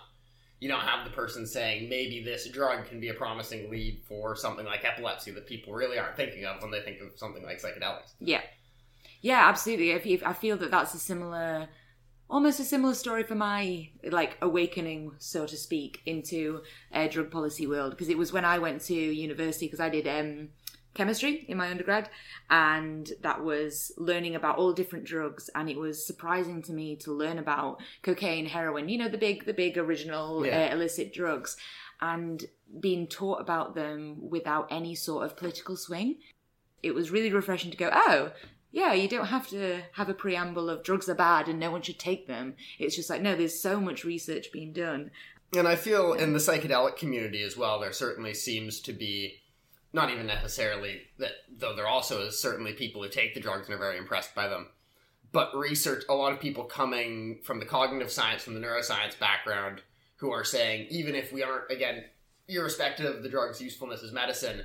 You 0.59 0.67
don't 0.67 0.81
have 0.81 1.05
the 1.05 1.11
person 1.11 1.45
saying 1.45 1.87
maybe 1.87 2.23
this 2.23 2.47
drug 2.49 2.87
can 2.87 2.99
be 2.99 3.09
a 3.09 3.13
promising 3.13 3.69
lead 3.69 4.01
for 4.07 4.35
something 4.35 4.65
like 4.65 4.83
epilepsy 4.83 5.31
that 5.31 5.45
people 5.45 5.73
really 5.73 5.99
aren't 5.99 6.15
thinking 6.15 6.45
of 6.45 6.61
when 6.61 6.71
they 6.71 6.81
think 6.81 6.99
of 6.99 7.09
something 7.15 7.43
like 7.43 7.61
psychedelics. 7.61 8.13
Yeah, 8.19 8.41
yeah, 9.21 9.47
absolutely. 9.47 9.93
I 9.93 9.99
feel, 9.99 10.19
I 10.25 10.33
feel 10.33 10.57
that 10.57 10.71
that's 10.71 10.93
a 10.93 10.99
similar, 10.99 11.67
almost 12.29 12.59
a 12.59 12.63
similar 12.63 12.93
story 12.93 13.23
for 13.23 13.35
my 13.35 13.89
like 14.09 14.37
awakening, 14.41 15.11
so 15.19 15.45
to 15.45 15.55
speak, 15.55 16.01
into 16.05 16.61
a 16.91 17.07
drug 17.07 17.29
policy 17.29 17.67
world. 17.67 17.91
Because 17.91 18.09
it 18.09 18.17
was 18.17 18.33
when 18.33 18.45
I 18.45 18.57
went 18.57 18.81
to 18.85 18.95
university, 18.95 19.67
because 19.67 19.79
I 19.79 19.89
did 19.89 20.07
um, 20.07 20.49
chemistry 20.97 21.45
in 21.47 21.57
my 21.57 21.69
undergrad, 21.69 22.09
and 22.49 23.11
that 23.21 23.43
was 23.43 23.91
learning 23.97 24.35
about 24.35 24.57
all 24.57 24.73
different 24.73 25.05
drugs, 25.05 25.49
and 25.55 25.69
it 25.69 25.77
was 25.77 26.05
surprising 26.05 26.61
to 26.63 26.73
me 26.73 26.95
to 26.97 27.11
learn 27.13 27.37
about 27.39 27.79
cocaine, 28.01 28.45
heroin, 28.47 28.89
you 28.89 28.97
know, 28.97 29.07
the 29.09 29.17
big, 29.17 29.45
the 29.45 29.53
big 29.53 29.77
original 29.77 30.45
Yeah. 30.45 30.67
uh, 30.69 30.73
illicit 30.73 31.13
drugs, 31.13 31.55
and 32.01 32.45
being 32.79 33.07
taught 33.07 33.39
about 33.39 33.75
them 33.75 34.29
without 34.29 34.67
any 34.71 34.93
sort 34.95 35.25
of 35.25 35.37
political 35.37 35.77
swing 35.77 36.17
it 36.83 36.93
was 36.93 37.09
really 37.11 37.33
refreshing 37.33 37.71
to 37.71 37.77
go, 37.77 37.89
oh, 37.91 38.31
yeah, 38.71 38.93
you 38.93 39.07
don't 39.07 39.27
have 39.27 39.47
to 39.49 39.81
have 39.93 40.09
a 40.09 40.13
preamble 40.13 40.69
of 40.69 40.83
drugs 40.83 41.09
are 41.09 41.15
bad 41.15 41.47
and 41.47 41.59
no 41.59 41.71
one 41.71 41.81
should 41.81 41.97
take 41.97 42.27
them. 42.27 42.53
It's 42.77 42.95
just 42.95 43.09
like, 43.09 43.21
no, 43.21 43.35
there's 43.35 43.59
so 43.59 43.79
much 43.81 44.03
research 44.03 44.51
being 44.51 44.73
done. 44.73 45.09
And 45.55 45.67
I 45.67 45.75
feel 45.75 46.13
in 46.13 46.33
the 46.33 46.39
psychedelic 46.39 46.97
community 46.97 47.41
as 47.41 47.57
well, 47.57 47.79
there 47.79 47.93
certainly 47.93 48.33
seems 48.33 48.79
to 48.81 48.93
be 48.93 49.41
not 49.93 50.09
even 50.09 50.27
necessarily 50.27 51.01
that, 51.17 51.31
though 51.49 51.75
there 51.75 51.87
also 51.87 52.21
is 52.21 52.39
certainly 52.39 52.73
people 52.73 53.01
who 53.01 53.09
take 53.09 53.33
the 53.33 53.39
drugs 53.39 53.67
and 53.67 53.75
are 53.75 53.79
very 53.79 53.97
impressed 53.97 54.35
by 54.35 54.47
them. 54.47 54.67
But 55.31 55.55
research, 55.55 56.03
a 56.09 56.13
lot 56.13 56.33
of 56.33 56.39
people 56.39 56.63
coming 56.63 57.39
from 57.43 57.59
the 57.59 57.65
cognitive 57.65 58.11
science, 58.11 58.43
from 58.43 58.53
the 58.53 58.59
neuroscience 58.59 59.19
background, 59.19 59.81
who 60.17 60.31
are 60.31 60.43
saying, 60.43 60.87
even 60.89 61.15
if 61.15 61.31
we 61.31 61.43
aren't, 61.43 61.69
again, 61.69 62.03
irrespective 62.47 63.17
of 63.17 63.23
the 63.23 63.29
drug's 63.29 63.61
usefulness 63.61 64.03
as 64.03 64.11
medicine, 64.11 64.63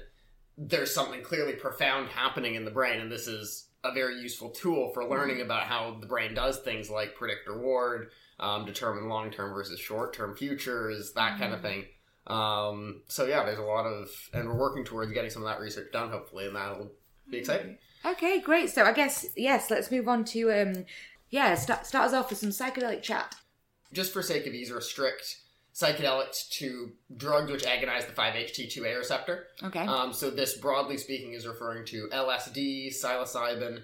there's 0.56 0.94
something 0.94 1.22
clearly 1.22 1.54
profound 1.54 2.08
happening 2.08 2.54
in 2.54 2.64
the 2.64 2.70
brain, 2.70 3.00
and 3.00 3.10
this 3.10 3.26
is 3.26 3.68
a 3.84 3.92
very 3.92 4.20
useful 4.20 4.50
tool 4.50 4.90
for 4.92 5.04
learning 5.04 5.40
about 5.40 5.64
how 5.64 5.96
the 6.00 6.06
brain 6.06 6.34
does 6.34 6.58
things 6.58 6.88
like 6.88 7.16
predict 7.16 7.48
reward, 7.48 8.10
um, 8.38 8.64
determine 8.64 9.08
long 9.08 9.30
term 9.30 9.52
versus 9.52 9.80
short 9.80 10.14
term 10.14 10.36
futures, 10.36 11.12
that 11.12 11.38
kind 11.38 11.52
of 11.52 11.60
thing. 11.60 11.84
Um, 12.26 13.02
so 13.08 13.24
yeah, 13.26 13.44
there's 13.44 13.58
a 13.58 13.62
lot 13.62 13.84
of, 13.86 14.08
and 14.32 14.48
we're 14.48 14.56
working 14.58 14.84
towards 14.84 15.12
getting 15.12 15.30
some 15.30 15.42
of 15.42 15.48
that 15.48 15.60
research 15.60 15.92
done, 15.92 16.10
hopefully, 16.10 16.46
and 16.46 16.56
that'll 16.56 16.92
be 17.30 17.38
exciting. 17.38 17.78
Okay, 18.04 18.40
great. 18.40 18.70
So 18.70 18.84
I 18.84 18.92
guess 18.92 19.26
yes, 19.36 19.70
let's 19.70 19.90
move 19.90 20.08
on 20.08 20.24
to 20.26 20.50
um, 20.52 20.84
yeah, 21.30 21.54
start 21.54 21.86
start 21.86 22.06
us 22.06 22.14
off 22.14 22.30
with 22.30 22.38
some 22.38 22.50
psychedelic 22.50 23.02
chat. 23.02 23.34
Just 23.92 24.12
for 24.12 24.22
sake 24.22 24.46
of 24.46 24.54
ease, 24.54 24.70
restrict 24.70 25.38
psychedelics 25.74 26.48
to 26.50 26.92
drugs 27.16 27.50
which 27.50 27.64
agonize 27.64 28.04
the 28.04 28.12
5-HT2A 28.12 28.98
receptor. 28.98 29.46
Okay. 29.62 29.80
Um, 29.86 30.12
so 30.12 30.30
this, 30.30 30.56
broadly 30.58 30.98
speaking, 30.98 31.32
is 31.32 31.46
referring 31.46 31.86
to 31.86 32.08
LSD, 32.12 32.88
psilocybin. 32.88 33.80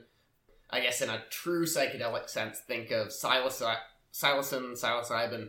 I 0.70 0.80
guess 0.80 1.00
in 1.00 1.08
a 1.08 1.22
true 1.30 1.64
psychedelic 1.64 2.28
sense, 2.28 2.58
think 2.58 2.90
of 2.90 3.08
psilocy- 3.08 3.64
psilocin, 4.12 4.72
psilocybin, 4.72 5.48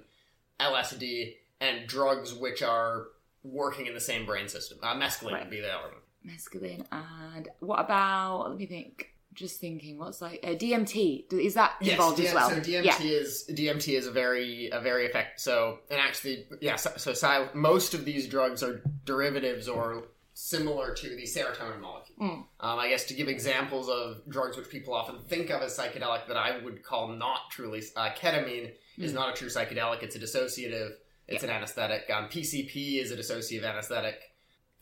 LSD, 0.61 1.35
and 1.61 1.87
drugs 1.87 2.33
which 2.33 2.61
are 2.61 3.07
working 3.43 3.87
in 3.87 3.93
the 3.93 3.99
same 3.99 4.25
brain 4.25 4.47
system. 4.47 4.77
Uh, 4.81 4.95
mescaline 4.95 5.31
Right. 5.33 5.41
would 5.43 5.49
be 5.51 5.61
the 5.61 5.71
other 5.73 5.87
one. 5.89 6.33
Mescaline 6.35 6.85
and 6.91 7.47
what 7.59 7.79
about? 7.79 8.49
Let 8.49 8.57
me 8.57 8.65
think. 8.65 9.13
Just 9.33 9.61
thinking, 9.61 9.97
what's 9.99 10.21
like 10.21 10.39
uh, 10.43 10.49
DMT? 10.49 11.31
Is 11.31 11.53
that 11.53 11.75
involved 11.79 12.19
DM 12.19 12.25
as 12.25 12.33
well? 12.33 12.49
So 12.49 12.55
DMT 12.57 12.83
yeah. 12.83 12.99
is 13.01 13.45
DMT 13.49 13.97
is 13.97 14.05
a 14.07 14.11
very 14.11 14.69
a 14.71 14.81
very 14.81 15.05
effective. 15.05 15.39
So 15.39 15.79
and 15.89 15.99
actually, 16.01 16.45
yeah. 16.59 16.75
So, 16.75 16.91
so 16.97 17.13
sil- 17.15 17.47
most 17.53 17.93
of 17.93 18.03
these 18.03 18.27
drugs 18.27 18.63
are 18.63 18.81
derivatives 19.05 19.69
or 19.69 20.05
similar 20.33 20.93
to 20.93 21.09
the 21.15 21.23
serotonin 21.23 21.79
molecule. 21.79 22.17
Mm. 22.19 22.31
Um, 22.59 22.79
I 22.79 22.89
guess 22.89 23.05
to 23.05 23.13
give 23.13 23.29
examples 23.29 23.87
of 23.87 24.21
drugs 24.27 24.57
which 24.57 24.69
people 24.69 24.93
often 24.93 25.19
think 25.19 25.51
of 25.51 25.61
as 25.61 25.77
psychedelic 25.77 26.27
that 26.27 26.35
I 26.37 26.57
would 26.61 26.83
call 26.83 27.09
not 27.09 27.49
truly 27.51 27.81
uh, 27.95 28.09
ketamine 28.17 28.71
is 28.97 29.11
Mm. 29.11 29.15
not 29.15 29.33
a 29.33 29.37
true 29.37 29.47
psychedelic. 29.47 30.01
It's 30.03 30.15
a 30.15 30.19
dissociative. 30.19 30.91
It's 31.29 31.43
an 31.43 31.49
anesthetic. 31.49 32.09
Um, 32.09 32.25
PCP 32.29 33.01
is 33.01 33.11
a 33.11 33.15
dissociative 33.17 33.63
anesthetic. 33.63 34.33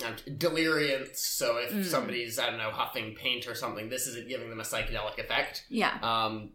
Um. 0.04 0.16
So 1.14 1.58
if 1.58 1.72
Mm. 1.72 1.86
somebody's 1.86 2.38
I 2.40 2.48
don't 2.48 2.58
know 2.58 2.72
huffing 2.72 3.16
paint 3.16 3.48
or 3.48 3.56
something, 3.56 3.90
this 3.90 4.08
isn't 4.08 4.28
giving 4.28 4.50
them 4.50 4.60
a 4.60 4.64
psychedelic 4.64 5.18
effect. 5.18 5.66
Yeah. 5.70 5.98
Um, 6.02 6.52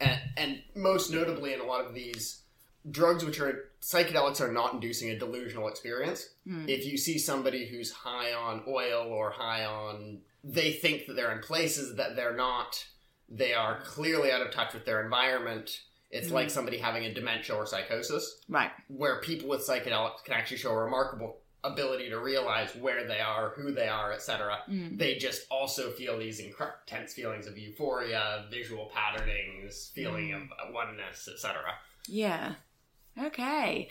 and, 0.00 0.20
and 0.36 0.62
most 0.74 1.10
notably, 1.10 1.52
in 1.54 1.60
a 1.60 1.64
lot 1.64 1.84
of 1.84 1.94
these 1.94 2.42
drugs, 2.90 3.24
which 3.24 3.40
are 3.40 3.70
psychedelics, 3.80 4.40
are 4.40 4.52
not 4.52 4.74
inducing 4.74 5.10
a 5.10 5.18
delusional 5.18 5.68
experience. 5.68 6.28
Hmm. 6.46 6.68
If 6.68 6.84
you 6.86 6.96
see 6.96 7.18
somebody 7.18 7.66
who's 7.66 7.90
high 7.92 8.32
on 8.32 8.62
oil 8.68 9.08
or 9.08 9.30
high 9.30 9.64
on, 9.64 10.20
they 10.42 10.72
think 10.72 11.06
that 11.06 11.14
they're 11.16 11.32
in 11.32 11.40
places 11.42 11.96
that 11.96 12.14
they're 12.16 12.36
not. 12.36 12.86
They 13.28 13.54
are 13.54 13.80
clearly 13.82 14.30
out 14.30 14.42
of 14.42 14.50
touch 14.52 14.74
with 14.74 14.84
their 14.84 15.02
environment. 15.02 15.80
It's 16.10 16.28
Hmm. 16.28 16.34
like 16.34 16.50
somebody 16.50 16.78
having 16.78 17.04
a 17.04 17.12
dementia 17.12 17.56
or 17.56 17.66
psychosis, 17.66 18.40
Right. 18.48 18.70
where 18.88 19.20
people 19.20 19.48
with 19.48 19.66
psychedelics 19.66 20.24
can 20.24 20.34
actually 20.34 20.58
show 20.58 20.70
a 20.70 20.76
remarkable 20.84 21.40
ability 21.64 22.10
to 22.10 22.18
realize 22.20 22.74
where 22.76 23.06
they 23.06 23.20
are, 23.20 23.50
who 23.56 23.72
they 23.72 23.88
are, 23.88 24.12
etc 24.12 24.62
Mm. 24.68 24.98
they 24.98 25.16
just 25.16 25.46
also 25.50 25.90
feel 25.92 26.18
these 26.18 26.38
intense 26.38 27.14
feelings 27.14 27.46
of 27.46 27.56
euphoria, 27.56 28.46
visual 28.50 28.90
patternings, 28.94 29.90
feeling 29.94 30.28
Mm. 30.28 30.48
of 30.60 30.74
oneness, 30.74 31.26
etc. 31.26 31.78
Yeah. 32.06 32.56
Okay. 33.18 33.88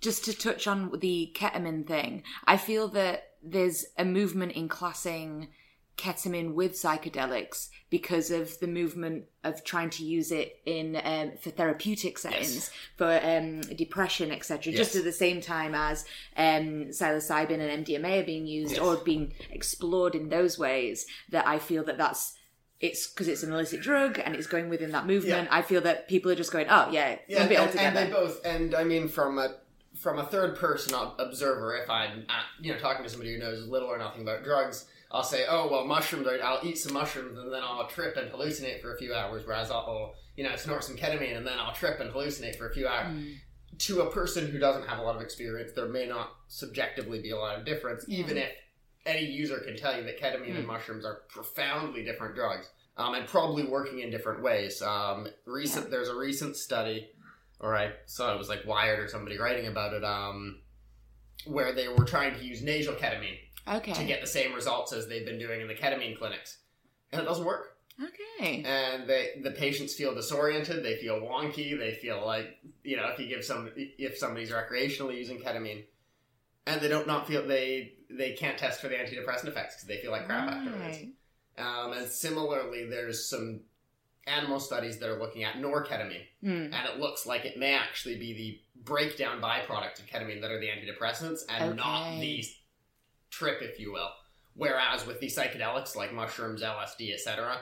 Just 0.00 0.24
to 0.24 0.34
touch 0.36 0.66
on 0.66 0.98
the 0.98 1.30
ketamine 1.34 1.86
thing, 1.86 2.24
I 2.44 2.56
feel 2.56 2.88
that 2.88 3.34
there's 3.40 3.84
a 3.96 4.04
movement 4.04 4.52
in 4.52 4.68
classing 4.68 5.52
ketamine 5.96 6.54
with 6.54 6.72
psychedelics 6.72 7.68
because 7.90 8.30
of 8.30 8.58
the 8.60 8.66
movement 8.66 9.24
of 9.44 9.62
trying 9.62 9.90
to 9.90 10.04
use 10.04 10.32
it 10.32 10.60
in 10.64 10.96
um, 11.04 11.32
for 11.40 11.50
therapeutic 11.50 12.18
settings 12.18 12.70
for 12.96 13.20
um, 13.22 13.60
depression 13.60 14.30
etc 14.32 14.72
just 14.72 14.96
at 14.96 15.04
the 15.04 15.12
same 15.12 15.40
time 15.40 15.74
as 15.74 16.04
um, 16.36 16.86
psilocybin 16.88 17.60
and 17.60 17.86
mdma 17.86 18.22
are 18.22 18.24
being 18.24 18.46
used 18.46 18.72
Yes. 18.72 18.80
or 18.80 18.96
being 18.96 19.34
explored 19.50 20.14
in 20.14 20.28
those 20.30 20.58
ways 20.58 21.06
that 21.30 21.46
i 21.46 21.58
feel 21.58 21.84
that 21.84 21.98
that's 21.98 22.34
it's 22.80 23.06
because 23.06 23.28
it's 23.28 23.42
an 23.44 23.52
illicit 23.52 23.80
drug 23.80 24.18
and 24.18 24.34
it's 24.34 24.46
going 24.48 24.68
within 24.68 24.90
that 24.92 25.06
movement 25.06 25.44
Yeah. 25.50 25.56
I 25.56 25.62
feel 25.62 25.82
that 25.82 26.08
people 26.08 26.32
are 26.32 26.34
just 26.34 26.50
going 26.50 26.66
oh 26.68 26.88
yeah, 26.90 27.16
Yeah, 27.28 27.40
lump 27.40 27.50
it 27.52 27.56
all 27.60 27.68
and, 27.68 27.78
and 27.78 27.96
they 27.96 28.06
both, 28.10 28.44
and 28.44 28.74
I 28.74 28.82
mean 28.82 29.06
from 29.08 29.38
a 29.38 29.54
from 30.00 30.18
a 30.18 30.24
third 30.24 30.56
person 30.56 30.94
observer, 31.18 31.76
if 31.76 31.88
I'm 31.88 32.20
at, 32.28 32.44
you 32.60 32.72
know 32.72 32.78
talking 32.80 33.04
to 33.04 33.08
somebody 33.10 33.34
who 33.34 33.38
knows 33.38 33.68
little 33.68 33.88
or 33.88 33.98
nothing 33.98 34.22
about 34.22 34.42
drugs, 34.42 34.86
I'll 35.12 35.22
say, 35.22 35.44
oh 35.48 35.68
well, 35.70 35.84
mushrooms. 35.84 36.26
Are, 36.26 36.42
I'll 36.42 36.66
eat 36.66 36.78
some 36.78 36.94
mushrooms 36.94 37.38
and 37.38 37.52
then 37.52 37.62
I'll 37.62 37.86
trip 37.86 38.16
and 38.16 38.30
hallucinate 38.32 38.80
for 38.80 38.94
a 38.94 38.98
few 38.98 39.14
hours. 39.14 39.42
Whereas 39.46 39.70
I'll 39.70 40.14
you 40.36 40.44
know 40.44 40.56
snort 40.56 40.82
some 40.84 40.96
ketamine 40.96 41.36
and 41.36 41.46
then 41.46 41.58
I'll 41.58 41.74
trip 41.74 42.00
and 42.00 42.10
hallucinate 42.10 42.56
for 42.56 42.68
a 42.68 42.74
few 42.74 42.88
hours. 42.88 43.12
Mm. 43.14 43.34
To 43.78 44.02
a 44.02 44.10
person 44.10 44.50
who 44.50 44.58
doesn't 44.58 44.86
have 44.86 44.98
a 44.98 45.02
lot 45.02 45.16
of 45.16 45.22
experience, 45.22 45.72
there 45.74 45.88
may 45.88 46.06
not 46.06 46.30
subjectively 46.48 47.20
be 47.20 47.30
a 47.30 47.36
lot 47.36 47.58
of 47.58 47.64
difference, 47.64 48.04
even 48.08 48.36
if 48.38 48.50
any 49.06 49.24
user 49.24 49.58
can 49.58 49.76
tell 49.76 49.96
you 49.96 50.04
that 50.04 50.20
ketamine 50.20 50.54
and 50.56 50.64
Mm. 50.64 50.68
mushrooms 50.68 51.04
are 51.04 51.22
profoundly 51.28 52.04
different 52.04 52.34
drugs. 52.34 52.70
Um, 52.94 53.14
and 53.14 53.26
probably 53.26 53.64
working 53.64 54.00
in 54.00 54.10
different 54.10 54.42
ways. 54.42 54.82
Um, 54.82 55.26
recent, 55.46 55.90
there's 55.90 56.10
a 56.10 56.14
recent 56.14 56.56
study, 56.56 57.08
or 57.58 57.74
I 57.74 57.92
saw 58.04 58.34
it 58.34 58.38
was 58.38 58.50
like 58.50 58.66
Wired 58.66 58.98
or 58.98 59.08
somebody 59.08 59.38
writing 59.38 59.66
about 59.66 59.94
it, 59.94 60.04
um, 60.04 60.60
where 61.46 61.72
they 61.72 61.88
were 61.88 62.04
trying 62.04 62.34
to 62.38 62.44
use 62.44 62.60
nasal 62.60 62.94
ketamine 62.94 63.38
okay 63.68 63.92
to 63.92 64.04
get 64.04 64.20
the 64.20 64.26
same 64.26 64.52
results 64.54 64.92
as 64.92 65.08
they've 65.08 65.26
been 65.26 65.38
doing 65.38 65.60
in 65.60 65.68
the 65.68 65.74
ketamine 65.74 66.16
clinics, 66.18 66.58
and 67.12 67.20
it 67.20 67.24
doesn't 67.24 67.44
work. 67.44 67.76
okay 68.02 68.62
And 68.64 69.06
they, 69.08 69.40
the 69.42 69.50
patients 69.52 69.94
feel 69.94 70.14
disoriented, 70.14 70.82
they 70.84 70.96
feel 70.96 71.20
wonky, 71.20 71.78
they 71.78 71.92
feel 71.94 72.24
like 72.24 72.58
you 72.84 72.96
know 72.96 73.08
if 73.08 73.18
you 73.18 73.26
give 73.28 73.44
some 73.44 73.70
if 73.76 74.16
somebody's 74.18 74.50
recreationally 74.50 75.16
using 75.18 75.38
ketamine, 75.38 75.84
and 76.66 76.80
they 76.80 76.88
don't 76.88 77.06
not 77.06 77.26
feel 77.28 77.46
they 77.46 77.94
they 78.10 78.32
can't 78.32 78.58
test 78.58 78.80
for 78.80 78.88
the 78.88 78.94
antidepressant 78.94 79.46
effects 79.48 79.74
because 79.76 79.88
they 79.88 79.98
feel 79.98 80.10
like 80.10 80.26
crap 80.26 80.48
afterwards. 80.50 80.98
Um, 81.58 81.92
and 81.92 82.08
similarly, 82.08 82.86
there's 82.86 83.28
some 83.28 83.60
animal 84.26 84.60
studies 84.60 84.98
that 84.98 85.08
are 85.08 85.18
looking 85.18 85.44
at 85.44 85.56
norketamine, 85.56 86.24
Hmm. 86.42 86.72
and 86.72 86.86
it 86.88 86.98
looks 86.98 87.26
like 87.26 87.44
it 87.44 87.58
may 87.58 87.74
actually 87.74 88.18
be 88.18 88.32
the 88.32 88.60
breakdown 88.84 89.40
byproduct 89.40 89.98
of 90.00 90.06
ketamine 90.06 90.40
that 90.42 90.50
are 90.50 90.60
the 90.60 90.68
antidepressants, 90.68 91.40
and 91.48 91.76
not 91.76 92.20
the 92.20 92.44
trip, 93.32 93.60
if 93.62 93.80
you 93.80 93.92
will. 93.92 94.10
Whereas 94.54 95.04
with 95.06 95.18
the 95.18 95.26
psychedelics 95.26 95.96
like 95.96 96.12
mushrooms, 96.12 96.62
LSD, 96.62 97.12
etc., 97.14 97.56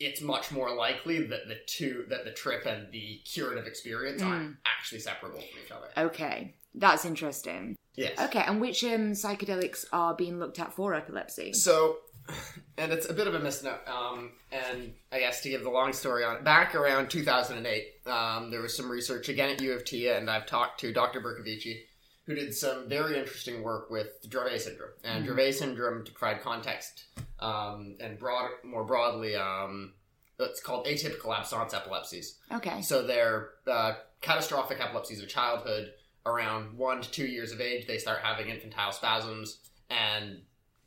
it's 0.00 0.20
much 0.20 0.50
more 0.52 0.74
likely 0.74 1.24
that 1.26 1.48
the 1.48 1.56
two 1.66 2.04
that 2.08 2.24
the 2.24 2.32
trip 2.32 2.66
and 2.66 2.90
the 2.92 3.20
curative 3.24 3.66
experience 3.66 4.20
are 4.22 4.34
Mm. 4.40 4.56
actually 4.66 5.00
separable 5.00 5.38
from 5.40 5.58
each 5.64 5.70
other. 5.70 5.88
Okay, 5.96 6.54
that's 6.74 7.04
interesting. 7.04 7.76
Yes. 7.94 8.18
Okay, 8.18 8.42
and 8.46 8.60
which 8.60 8.82
um, 8.84 9.12
psychedelics 9.12 9.84
are 9.92 10.14
being 10.14 10.38
looked 10.40 10.58
at 10.58 10.72
for 10.74 10.94
epilepsy? 10.94 11.52
So, 11.52 11.98
and 12.76 12.92
it's 12.92 13.08
a 13.08 13.14
bit 13.14 13.28
of 13.28 13.34
a 13.34 13.38
misnomer. 13.38 13.78
Um, 13.86 14.32
and 14.50 14.92
I 15.12 15.20
guess 15.20 15.40
to 15.42 15.48
give 15.48 15.62
the 15.62 15.70
long 15.70 15.92
story 15.92 16.24
on 16.24 16.36
it, 16.36 16.44
back 16.44 16.74
around 16.74 17.08
2008, 17.08 17.86
um, 18.10 18.50
there 18.50 18.60
was 18.60 18.76
some 18.76 18.90
research 18.90 19.28
again 19.28 19.50
at 19.50 19.60
U 19.62 19.72
of 19.74 19.84
T, 19.84 20.08
and 20.08 20.28
I've 20.28 20.44
talked 20.46 20.80
to 20.80 20.92
Dr. 20.92 21.20
Berkovici, 21.20 21.82
who 22.26 22.34
did 22.34 22.54
some 22.54 22.88
very 22.88 23.18
interesting 23.18 23.62
work 23.62 23.90
with 23.90 24.08
Dravet 24.28 24.60
syndrome. 24.60 24.90
And 25.04 25.26
Dravet 25.26 25.54
syndrome, 25.54 26.04
to 26.04 26.12
provide 26.12 26.40
context, 26.42 27.04
um, 27.40 27.96
and 28.00 28.18
broad, 28.18 28.50
more 28.64 28.84
broadly, 28.84 29.36
um, 29.36 29.92
it's 30.38 30.60
called 30.60 30.86
atypical 30.86 31.36
absence 31.36 31.74
epilepsies. 31.74 32.38
Okay. 32.52 32.80
So 32.82 33.06
they're 33.06 33.50
uh, 33.70 33.94
catastrophic 34.20 34.80
epilepsies 34.80 35.22
of 35.22 35.28
childhood. 35.28 35.92
Around 36.26 36.78
one 36.78 37.02
to 37.02 37.10
two 37.10 37.26
years 37.26 37.52
of 37.52 37.60
age, 37.60 37.86
they 37.86 37.98
start 37.98 38.20
having 38.22 38.48
infantile 38.48 38.92
spasms, 38.92 39.58
and 39.90 40.40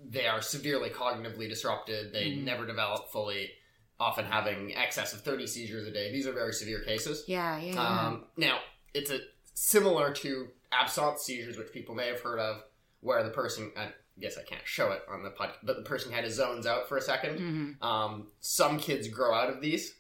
they 0.04 0.26
are 0.26 0.42
severely 0.42 0.90
cognitively 0.90 1.48
disrupted. 1.48 2.12
They 2.12 2.32
Mhm. 2.32 2.44
never 2.44 2.66
develop 2.66 3.12
fully, 3.12 3.52
often 4.00 4.26
having 4.26 4.76
excess 4.76 5.14
of 5.14 5.22
30 5.22 5.46
seizures 5.46 5.88
a 5.88 5.92
day. 5.92 6.12
These 6.12 6.26
are 6.26 6.32
very 6.32 6.54
severe 6.54 6.82
cases. 6.82 7.24
Yeah, 7.28 7.60
yeah. 7.60 7.80
Um, 7.80 8.26
now, 8.36 8.60
it's 8.96 9.12
a 9.12 9.20
similar 9.54 10.12
to 10.14 10.50
absence 10.72 11.22
seizures, 11.22 11.58
which 11.58 11.72
people 11.72 11.96
may 11.96 12.08
have 12.08 12.22
heard 12.22 12.40
of, 12.40 12.64
where 13.02 13.24
the 13.24 13.30
person, 13.30 13.72
I 13.78 13.90
guess 14.20 14.38
I 14.38 14.44
can't 14.44 14.66
show 14.66 14.92
it 14.92 15.04
on 15.10 15.24
the 15.24 15.30
podcast, 15.30 15.58
but 15.64 15.76
the 15.78 15.84
person 15.84 16.12
had 16.12 16.24
his 16.24 16.36
zones 16.36 16.66
out 16.66 16.88
for 16.90 16.98
a 16.98 17.02
second. 17.02 17.40
Mhm. 17.40 17.84
Um, 17.86 18.32
some 18.40 18.80
kids 18.80 19.08
grow 19.08 19.34
out 19.34 19.50
of 19.50 19.62
these, 19.62 19.96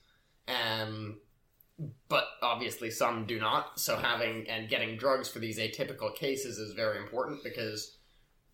um, 0.48 1.20
but 2.10 2.26
obviously 2.42 2.90
some 2.90 3.26
do 3.26 3.40
not. 3.40 3.80
So 3.80 3.96
having 3.96 4.50
and 4.50 4.68
getting 4.70 4.98
drugs 4.98 5.30
for 5.30 5.40
these 5.40 5.60
atypical 5.60 6.16
cases 6.16 6.58
is 6.58 6.74
very 6.74 6.98
important 6.98 7.44
because 7.44 7.98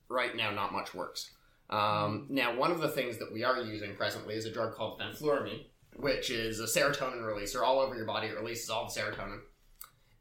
right 0.10 0.36
now, 0.36 0.52
not 0.52 0.74
much 0.74 0.94
works. 0.94 1.32
Um, 1.70 2.28
now, 2.30 2.56
one 2.56 2.72
of 2.72 2.82
the 2.82 2.90
things 2.90 3.18
that 3.18 3.32
we 3.32 3.44
are 3.44 3.60
using 3.62 3.96
presently 3.96 4.36
is 4.36 4.46
a 4.46 4.52
drug 4.52 4.76
called 4.76 5.00
fenfluramine, 5.00 5.66
which 5.96 6.30
is 6.30 6.60
a 6.60 6.66
serotonin 6.66 7.22
releaser 7.22 7.64
all 7.64 7.80
over 7.80 7.96
your 7.96 8.06
body. 8.06 8.28
It 8.28 8.36
releases 8.36 8.70
all 8.70 8.92
the 8.94 9.00
serotonin 9.00 9.40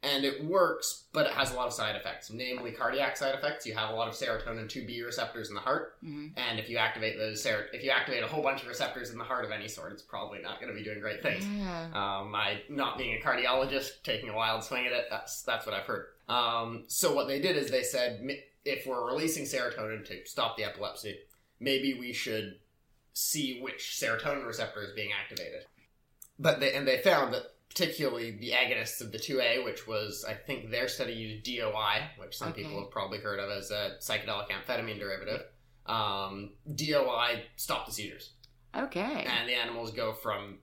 and 0.05 0.25
it 0.25 0.45
works, 0.45 1.05
but 1.13 1.27
it 1.27 1.33
has 1.33 1.53
a 1.53 1.55
lot 1.55 1.69
of 1.69 1.73
side 1.73 1.95
effects, 1.95 2.31
namely 2.31 2.73
cardiac 2.73 3.17
side 3.17 3.35
effects. 3.37 3.65
You 3.65 3.75
have 3.75 3.91
a 3.91 3.95
lot 3.95 4.09
of 4.09 4.15
serotonin 4.15 4.67
2B 4.69 5.05
receptors 5.05 5.49
in 5.49 5.55
the 5.55 5.61
heart, 5.61 5.95
Mhm. 6.03 6.33
and 6.37 6.59
if 6.59 6.69
you 6.69 6.77
activate 6.79 7.17
those, 7.19 7.43
ser- 7.43 7.69
if 7.73 7.85
you 7.85 7.91
activate 7.91 8.23
a 8.25 8.27
whole 8.27 8.43
bunch 8.43 8.63
of 8.63 8.69
receptors 8.69 9.11
in 9.11 9.19
the 9.19 9.25
heart 9.25 9.45
of 9.45 9.53
any 9.53 9.69
sort, 9.69 9.93
it's 9.93 10.03
probably 10.03 10.41
not 10.41 10.61
going 10.61 10.73
to 10.73 10.77
be 10.79 10.83
doing 10.85 10.99
great 11.01 11.23
things. 11.23 11.47
Yeah. 11.47 11.85
Um, 11.95 12.35
I, 12.35 12.63
not 12.69 12.99
being 12.99 13.17
a 13.17 13.25
cardiologist, 13.25 14.03
taking 14.03 14.29
a 14.29 14.35
wild 14.35 14.65
swing 14.65 14.87
at 14.87 14.93
it, 14.93 15.07
that's 15.11 15.43
that's 15.43 15.67
what 15.67 15.75
I've 15.75 15.87
heard. 15.87 16.09
Um, 16.29 16.85
so 16.89 17.15
what 17.15 17.29
they 17.29 17.41
did 17.41 17.57
is 17.57 17.71
they 17.71 17.83
said, 17.85 18.27
if 18.65 18.87
we're 18.87 19.07
releasing 19.07 19.45
serotonin 19.45 20.05
to 20.07 20.25
stop 20.27 20.57
the 20.57 20.65
epilepsy, 20.65 21.19
maybe 21.61 21.95
we 21.95 22.13
should 22.13 22.59
see 23.13 23.61
which 23.61 23.97
serotonin 24.01 24.47
receptor 24.47 24.83
is 24.83 24.93
being 24.95 25.11
activated. 25.13 25.67
But 26.39 26.59
they 26.61 26.73
and 26.73 26.89
they 26.89 26.99
found 26.99 27.35
that 27.35 27.55
particularly 27.73 28.33
the 28.33 28.51
agonists 28.51 29.01
of 29.01 29.13
the 29.13 29.19
2A, 29.19 29.65
which 29.65 29.87
was 29.87 30.25
I 30.29 30.35
think 30.35 30.71
their 30.71 30.89
study 30.89 31.13
used 31.15 31.45
DOI, 31.45 32.03
which 32.19 32.37
some 32.37 32.49
Okay. 32.51 32.63
people 32.63 32.81
have 32.81 32.91
probably 32.91 33.19
heard 33.19 33.39
of 33.41 33.51
as 33.51 33.71
a 33.71 33.97
psychedelic 34.01 34.49
amphetamine 34.51 34.99
derivative. 34.99 35.43
Um, 35.87 36.53
DOI 36.75 37.45
stopped 37.57 37.87
the 37.87 37.93
seizures 37.93 38.33
Okay. 38.77 39.25
and 39.27 39.49
the 39.49 39.55
animals 39.55 39.91
go 39.93 40.13
from 40.13 40.59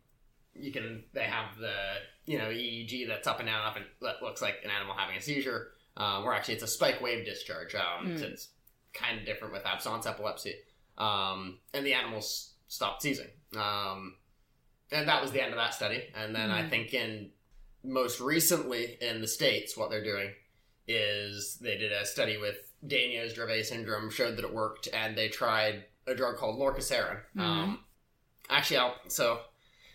you 0.56 0.72
can 0.72 1.04
they 1.14 1.24
have 1.26 1.58
the 1.58 1.74
you 2.26 2.38
know 2.38 2.46
EEG 2.46 3.08
that's 3.08 3.28
up 3.28 3.40
and 3.40 3.48
down 3.48 3.66
up 3.66 3.76
and 3.76 3.86
that 4.02 4.22
looks 4.22 4.42
like 4.42 4.56
an 4.64 4.72
animal 4.72 4.96
having 4.98 5.18
a 5.18 5.22
seizure 5.22 5.72
um, 5.98 6.24
or 6.24 6.34
actually 6.34 6.54
it's 6.56 6.64
a 6.64 6.68
spike 6.68 7.02
wave 7.02 7.26
discharge 7.26 7.76
um, 7.76 8.08
Mm. 8.08 8.20
so 8.20 8.26
it's 8.28 8.50
kind 8.94 9.20
of 9.20 9.26
different 9.26 9.54
with 9.54 9.66
absence 9.66 10.06
epilepsy 10.06 10.56
um, 10.98 11.60
and 11.74 11.86
the 11.86 11.94
animals 11.94 12.54
stopped 12.68 13.02
seizing 13.02 13.28
um, 13.58 14.16
and 14.92 15.08
that 15.08 15.22
was 15.22 15.32
the 15.32 15.42
end 15.42 15.52
of 15.52 15.58
that 15.58 15.74
study 15.74 16.04
and 16.16 16.36
then 16.36 16.50
I 16.52 16.64
Mm. 16.64 16.70
think 16.70 16.94
in 16.94 17.32
most 17.84 18.20
recently 18.20 18.98
in 19.02 19.22
the 19.22 19.28
states 19.28 19.78
what 19.78 19.90
they're 19.90 20.04
doing 20.04 20.32
is 20.88 21.58
they 21.62 21.78
did 21.78 21.92
a 21.92 22.06
study 22.06 22.38
with 22.38 22.58
Daniel's 22.86 23.34
Dravet 23.34 23.66
syndrome 23.66 24.10
showed 24.10 24.38
that 24.38 24.46
it 24.46 24.54
worked 24.54 24.88
and 24.94 25.18
they 25.18 25.30
tried 25.30 25.86
a 26.08 26.16
drug 26.16 26.38
called 26.38 26.60
lorcaserin 26.60 27.20
Mhm. 27.36 27.42
um, 27.42 27.86
actually 28.50 28.78
I'll 28.78 28.96
so 29.08 29.42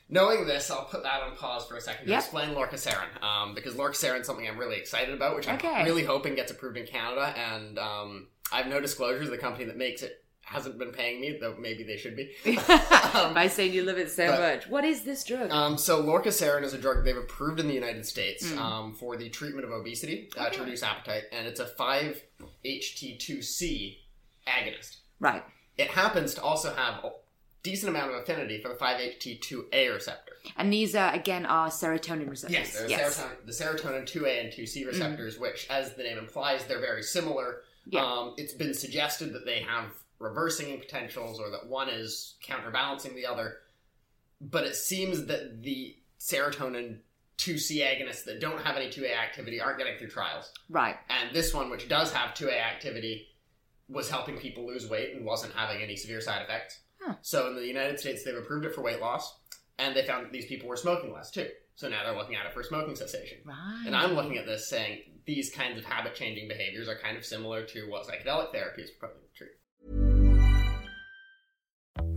knowing 0.08 0.46
this 0.46 0.70
I'll 0.70 0.84
put 0.84 1.02
that 1.02 1.22
on 1.22 1.36
pause 1.36 1.66
for 1.66 1.76
a 1.76 1.80
second 1.80 2.06
to 2.06 2.10
Yep. 2.12 2.20
explain 2.20 2.54
lorcaserin 2.54 3.22
um, 3.22 3.54
because 3.54 3.74
lorcaserin 3.74 4.20
is 4.20 4.26
something 4.26 4.46
I'm 4.46 4.58
really 4.58 4.76
excited 4.76 5.12
about 5.14 5.34
which 5.36 5.48
Okay. 5.48 5.68
I'm 5.68 5.84
really 5.84 6.04
hoping 6.04 6.34
gets 6.34 6.52
approved 6.52 6.76
in 6.76 6.86
Canada 6.86 7.34
and 7.36 7.78
um, 7.78 8.28
I 8.52 8.58
have 8.58 8.66
no 8.68 8.80
disclosures 8.80 9.30
the 9.30 9.38
company 9.38 9.64
that 9.64 9.76
makes 9.76 10.02
it 10.02 10.23
hasn't 10.44 10.78
been 10.78 10.92
paying 10.92 11.20
me 11.20 11.36
though 11.40 11.54
maybe 11.58 11.82
they 11.84 11.96
should 11.96 12.16
be 12.16 12.30
By 12.54 13.48
saying 13.50 13.72
you 13.72 13.82
love 13.84 13.98
it 13.98 14.10
so 14.10 14.26
but- 14.28 14.40
much. 14.40 14.68
What 14.68 14.84
is 14.84 15.02
this 15.02 15.24
drug? 15.24 15.50
Um, 15.50 15.76
so 15.78 16.02
lorcaserin 16.02 16.62
is 16.64 16.74
a 16.74 16.78
drug 16.78 17.04
they've 17.04 17.16
approved 17.16 17.60
in 17.60 17.66
the 17.68 17.74
United 17.74 18.04
States 18.06 18.44
Mm. 18.50 18.58
um, 18.58 18.94
for 18.94 19.16
the 19.16 19.28
treatment 19.30 19.64
of 19.64 19.70
obesity 19.72 20.28
uh, 20.38 20.46
Okay. 20.46 20.56
to 20.56 20.62
reduce 20.64 20.82
appetite, 20.82 21.24
and 21.32 21.46
it's 21.46 21.60
a 21.60 21.66
5-HT2C 21.66 23.98
agonist. 24.46 24.96
right. 25.20 25.42
It 25.76 25.88
happens 25.88 26.34
to 26.34 26.42
also 26.42 26.72
have 26.72 27.02
a 27.04 27.10
decent 27.64 27.90
amount 27.90 28.12
of 28.12 28.20
affinity 28.22 28.62
for 28.62 28.68
the 28.68 28.76
5-HT2A 28.76 29.92
receptor. 29.92 30.34
And 30.56 30.72
these 30.72 30.94
are 30.94 31.12
again 31.12 31.44
are 31.46 31.68
serotonin 31.68 32.28
receptors. 32.30 32.58
Yes, 32.58 32.78
there's 32.78 33.16
Serotonin, 33.16 33.46
the 33.46 33.52
serotonin 33.52 34.04
2A 34.06 34.40
and 34.44 34.52
2C 34.52 34.86
receptors, 34.86 35.36
which, 35.38 35.66
as 35.70 35.94
the 35.94 36.02
name 36.04 36.18
implies, 36.18 36.64
they're 36.66 36.78
very 36.80 37.02
similar. 37.02 37.62
Yeah. 37.86 38.04
Um, 38.04 38.34
it's 38.36 38.52
been 38.54 38.72
suggested 38.74 39.32
that 39.32 39.44
they 39.46 39.60
have 39.62 39.86
reversing 40.24 40.78
potentials 40.78 41.38
or 41.38 41.50
that 41.50 41.66
one 41.68 41.88
is 41.88 42.36
counterbalancing 42.42 43.14
the 43.14 43.26
other. 43.26 43.58
But 44.40 44.64
it 44.64 44.74
seems 44.74 45.26
that 45.26 45.62
the 45.62 45.96
serotonin 46.18 46.98
2C 47.38 47.82
agonists 47.82 48.24
that 48.24 48.40
don't 48.40 48.60
have 48.60 48.76
any 48.76 48.88
2A 48.88 49.16
activity 49.16 49.60
aren't 49.60 49.78
getting 49.78 49.98
through 49.98 50.08
trials. 50.08 50.50
Right. 50.68 50.96
And 51.08 51.34
this 51.34 51.52
one, 51.52 51.70
which 51.70 51.88
does 51.88 52.12
have 52.12 52.34
2A 52.34 52.60
activity, 52.60 53.28
was 53.88 54.08
helping 54.08 54.36
people 54.36 54.66
lose 54.66 54.88
weight 54.88 55.14
and 55.14 55.24
wasn't 55.24 55.54
having 55.54 55.82
any 55.82 55.96
severe 55.96 56.20
side 56.20 56.42
effects. 56.42 56.80
Huh. 57.00 57.14
So 57.22 57.48
in 57.48 57.56
the 57.56 57.66
United 57.66 58.00
States, 58.00 58.24
they've 58.24 58.36
approved 58.36 58.64
it 58.64 58.74
for 58.74 58.82
weight 58.82 59.00
loss, 59.00 59.38
and 59.78 59.94
they 59.94 60.06
found 60.06 60.24
that 60.24 60.32
these 60.32 60.46
people 60.46 60.68
were 60.68 60.76
smoking 60.76 61.12
less 61.12 61.30
too. 61.30 61.48
So 61.76 61.88
now 61.88 62.04
they're 62.04 62.16
looking 62.16 62.36
at 62.36 62.46
it 62.46 62.54
for 62.54 62.62
smoking 62.62 62.94
cessation. 62.94 63.38
Right. 63.44 63.84
And 63.86 63.96
I'm 63.96 64.14
looking 64.14 64.38
at 64.38 64.46
this 64.46 64.68
saying 64.68 65.00
these 65.26 65.50
kinds 65.50 65.78
of 65.78 65.84
habit 65.84 66.14
changing 66.14 66.48
behaviors 66.48 66.88
are 66.88 66.98
kind 66.98 67.16
of 67.16 67.24
similar 67.24 67.64
to 67.66 67.90
what 67.90 68.06
psychedelic 68.06 68.52
therapy 68.52 68.82
is 68.82 68.90
proposing 68.90 69.22
to 69.22 69.36
treat. 69.36 69.50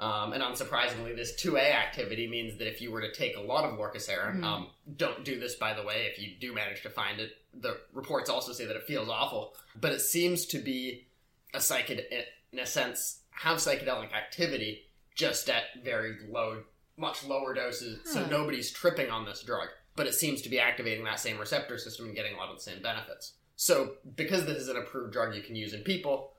Um, 0.00 0.32
and 0.32 0.42
unsurprisingly, 0.42 1.14
this 1.14 1.34
2A 1.34 1.74
activity 1.74 2.26
means 2.26 2.56
that 2.56 2.66
if 2.66 2.80
you 2.80 2.90
were 2.90 3.02
to 3.02 3.12
take 3.12 3.36
a 3.36 3.40
lot 3.40 3.64
of 3.64 3.78
lorcaserin, 3.78 4.42
um, 4.42 4.68
don't 4.96 5.26
do 5.26 5.38
this 5.38 5.56
by 5.56 5.74
the 5.74 5.82
way, 5.82 6.10
if 6.10 6.18
you 6.18 6.30
do 6.40 6.54
manage 6.54 6.82
to 6.82 6.90
find 6.90 7.20
it, 7.20 7.32
the 7.52 7.76
reports 7.92 8.30
also 8.30 8.52
say 8.52 8.64
that 8.64 8.76
it 8.76 8.84
feels 8.84 9.10
awful, 9.10 9.54
but 9.78 9.92
it 9.92 10.00
seems 10.00 10.46
to 10.46 10.58
be 10.58 11.06
a 11.52 11.58
psychedelic, 11.58 12.24
in 12.50 12.58
a 12.58 12.66
sense, 12.66 13.20
have 13.30 13.58
psychedelic 13.58 14.14
activity 14.14 14.86
just 15.14 15.50
at 15.50 15.64
very 15.84 16.16
low, 16.30 16.62
much 16.96 17.22
lower 17.22 17.52
doses, 17.52 18.00
so 18.04 18.24
nobody's 18.26 18.70
tripping 18.70 19.10
on 19.10 19.26
this 19.26 19.42
drug, 19.42 19.68
but 19.96 20.06
it 20.06 20.14
seems 20.14 20.40
to 20.40 20.48
be 20.48 20.58
activating 20.58 21.04
that 21.04 21.20
same 21.20 21.38
receptor 21.38 21.76
system 21.76 22.06
and 22.06 22.16
getting 22.16 22.34
a 22.34 22.38
lot 22.38 22.48
of 22.48 22.56
the 22.56 22.62
same 22.62 22.82
benefits. 22.82 23.34
So, 23.56 23.96
because 24.16 24.46
this 24.46 24.56
is 24.56 24.68
an 24.68 24.78
approved 24.78 25.12
drug 25.12 25.34
you 25.34 25.42
can 25.42 25.56
use 25.56 25.74
in 25.74 25.82
people, 25.82 26.29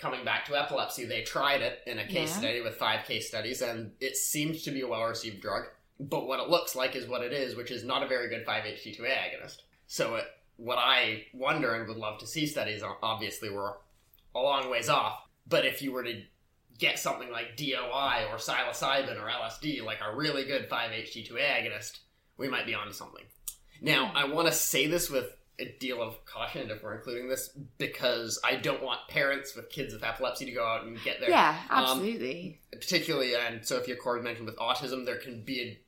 coming 0.00 0.24
back 0.24 0.46
to 0.46 0.58
epilepsy, 0.58 1.04
they 1.04 1.22
tried 1.22 1.62
it 1.62 1.80
in 1.86 1.98
a 1.98 2.06
case 2.06 2.30
Yeah. 2.30 2.38
study 2.38 2.60
with 2.60 2.76
five 2.76 3.04
case 3.06 3.28
studies, 3.28 3.62
and 3.62 3.92
it 4.00 4.16
seems 4.16 4.62
to 4.64 4.70
be 4.70 4.80
a 4.80 4.88
well 4.88 5.04
received 5.04 5.40
drug. 5.40 5.64
But 5.98 6.26
what 6.26 6.40
it 6.40 6.48
looks 6.48 6.74
like 6.74 6.96
is 6.96 7.06
what 7.06 7.22
it 7.22 7.32
is, 7.32 7.54
which 7.54 7.70
is 7.70 7.84
not 7.84 8.02
a 8.02 8.06
very 8.08 8.28
good 8.28 8.46
5-HT2A 8.46 9.10
agonist. 9.10 9.58
So, 9.86 10.14
it, 10.14 10.24
what 10.56 10.78
I 10.78 11.26
wonder 11.34 11.74
and 11.74 11.86
would 11.86 11.98
love 11.98 12.18
to 12.20 12.26
see 12.26 12.46
studies 12.46 12.82
on, 12.82 12.96
obviously, 13.02 13.50
we're 13.50 13.74
a 14.34 14.40
long 14.40 14.70
ways 14.70 14.88
off. 14.88 15.22
But 15.46 15.66
if 15.66 15.82
you 15.82 15.92
were 15.92 16.04
to 16.04 16.22
get 16.78 16.98
something 16.98 17.30
like 17.30 17.56
DOI 17.56 18.26
or 18.30 18.38
psilocybin 18.38 19.22
or 19.22 19.28
LSD, 19.28 19.84
like 19.84 19.98
a 20.00 20.16
really 20.16 20.44
good 20.44 20.70
5-HT2A 20.70 21.38
agonist, 21.38 21.98
we 22.38 22.48
might 22.48 22.64
be 22.64 22.74
onto 22.74 22.92
something. 22.92 23.24
Now, 23.82 24.08
hmm. 24.08 24.16
I 24.16 24.24
want 24.24 24.48
to 24.48 24.52
say 24.52 24.86
this 24.86 25.10
with 25.10 25.36
a 25.60 25.76
deal 25.78 26.02
of 26.02 26.24
caution 26.24 26.70
if 26.70 26.82
we're 26.82 26.94
including 26.96 27.28
this 27.28 27.50
because 27.78 28.40
I 28.44 28.56
don't 28.56 28.82
want 28.82 29.00
parents 29.08 29.54
with 29.54 29.68
kids 29.70 29.92
with 29.92 30.02
epilepsy 30.02 30.46
to 30.46 30.52
go 30.52 30.64
out 30.66 30.84
and 30.84 31.00
get 31.04 31.20
their 31.20 31.30
Yeah, 31.30 31.60
um, 31.70 31.84
absolutely. 31.84 32.60
particularly 32.72 33.34
and 33.34 33.64
Sophia 33.66 33.96
Cord 33.96 34.24
mentioned 34.24 34.46
with 34.46 34.56
autism, 34.56 35.04
there 35.04 35.18
can 35.18 35.42
be 35.42 35.60
a 35.60 35.80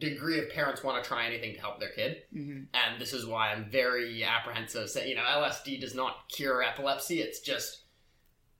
degree 0.00 0.38
of 0.38 0.48
parents 0.50 0.82
want 0.82 1.02
to 1.02 1.06
try 1.06 1.26
anything 1.26 1.54
to 1.54 1.60
help 1.60 1.78
their 1.80 1.90
kid, 1.90 2.22
Mhm. 2.34 2.68
and 2.72 3.00
this 3.00 3.12
is 3.12 3.26
why 3.26 3.52
I'm 3.52 3.70
very 3.70 4.24
apprehensive. 4.24 4.88
Say, 4.88 5.08
you 5.10 5.14
know, 5.14 5.24
LSD 5.24 5.78
does 5.78 5.94
not 5.94 6.28
cure 6.30 6.62
epilepsy; 6.62 7.20
it's 7.20 7.40
just 7.40 7.82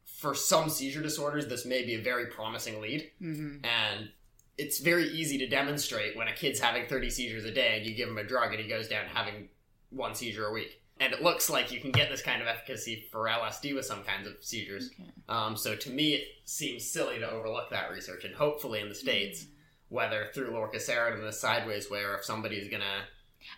for 0.04 0.34
some 0.34 0.68
seizure 0.68 1.00
disorders, 1.00 1.46
this 1.46 1.64
may 1.64 1.82
be 1.82 1.94
a 1.94 2.00
very 2.02 2.26
promising 2.26 2.78
lead, 2.82 3.10
Mhm. 3.22 3.64
and 3.64 4.10
it's 4.58 4.80
very 4.80 5.04
easy 5.08 5.38
to 5.38 5.46
demonstrate 5.46 6.14
when 6.14 6.28
a 6.28 6.34
kid's 6.34 6.60
having 6.60 6.86
30 6.86 7.08
seizures 7.08 7.46
a 7.46 7.50
day 7.50 7.78
and 7.78 7.86
you 7.86 7.94
give 7.94 8.10
him 8.10 8.18
a 8.18 8.24
drug 8.24 8.52
and 8.52 8.60
he 8.62 8.68
goes 8.68 8.86
down 8.88 9.06
having 9.06 9.48
one 9.90 10.14
seizure 10.14 10.46
a 10.46 10.52
week. 10.52 10.82
And 10.98 11.12
it 11.14 11.22
looks 11.22 11.48
like 11.48 11.72
you 11.72 11.80
can 11.80 11.92
get 11.92 12.10
this 12.10 12.20
kind 12.20 12.42
of 12.42 12.48
efficacy 12.48 13.06
for 13.10 13.26
LSD 13.26 13.74
with 13.74 13.86
some 13.86 14.02
kinds 14.02 14.26
of 14.26 14.34
seizures. 14.42 14.90
Um, 15.30 15.56
so 15.56 15.74
to 15.74 15.90
me, 15.90 16.12
it 16.14 16.24
seems 16.44 16.84
silly 16.90 17.18
to 17.18 17.30
overlook 17.30 17.70
that 17.70 17.90
research. 17.90 18.24
And 18.24 18.34
hopefully 18.34 18.80
in 18.80 18.88
the 18.90 18.94
States, 18.94 19.46
whether 19.88 20.28
through 20.34 20.50
Lorcaserin 20.50 21.14
in 21.18 21.24
the 21.24 21.32
sideways 21.32 21.90
way 21.90 22.00
or 22.00 22.16
if 22.16 22.24
somebody's 22.24 22.68
going 22.68 22.82
to. 22.82 22.86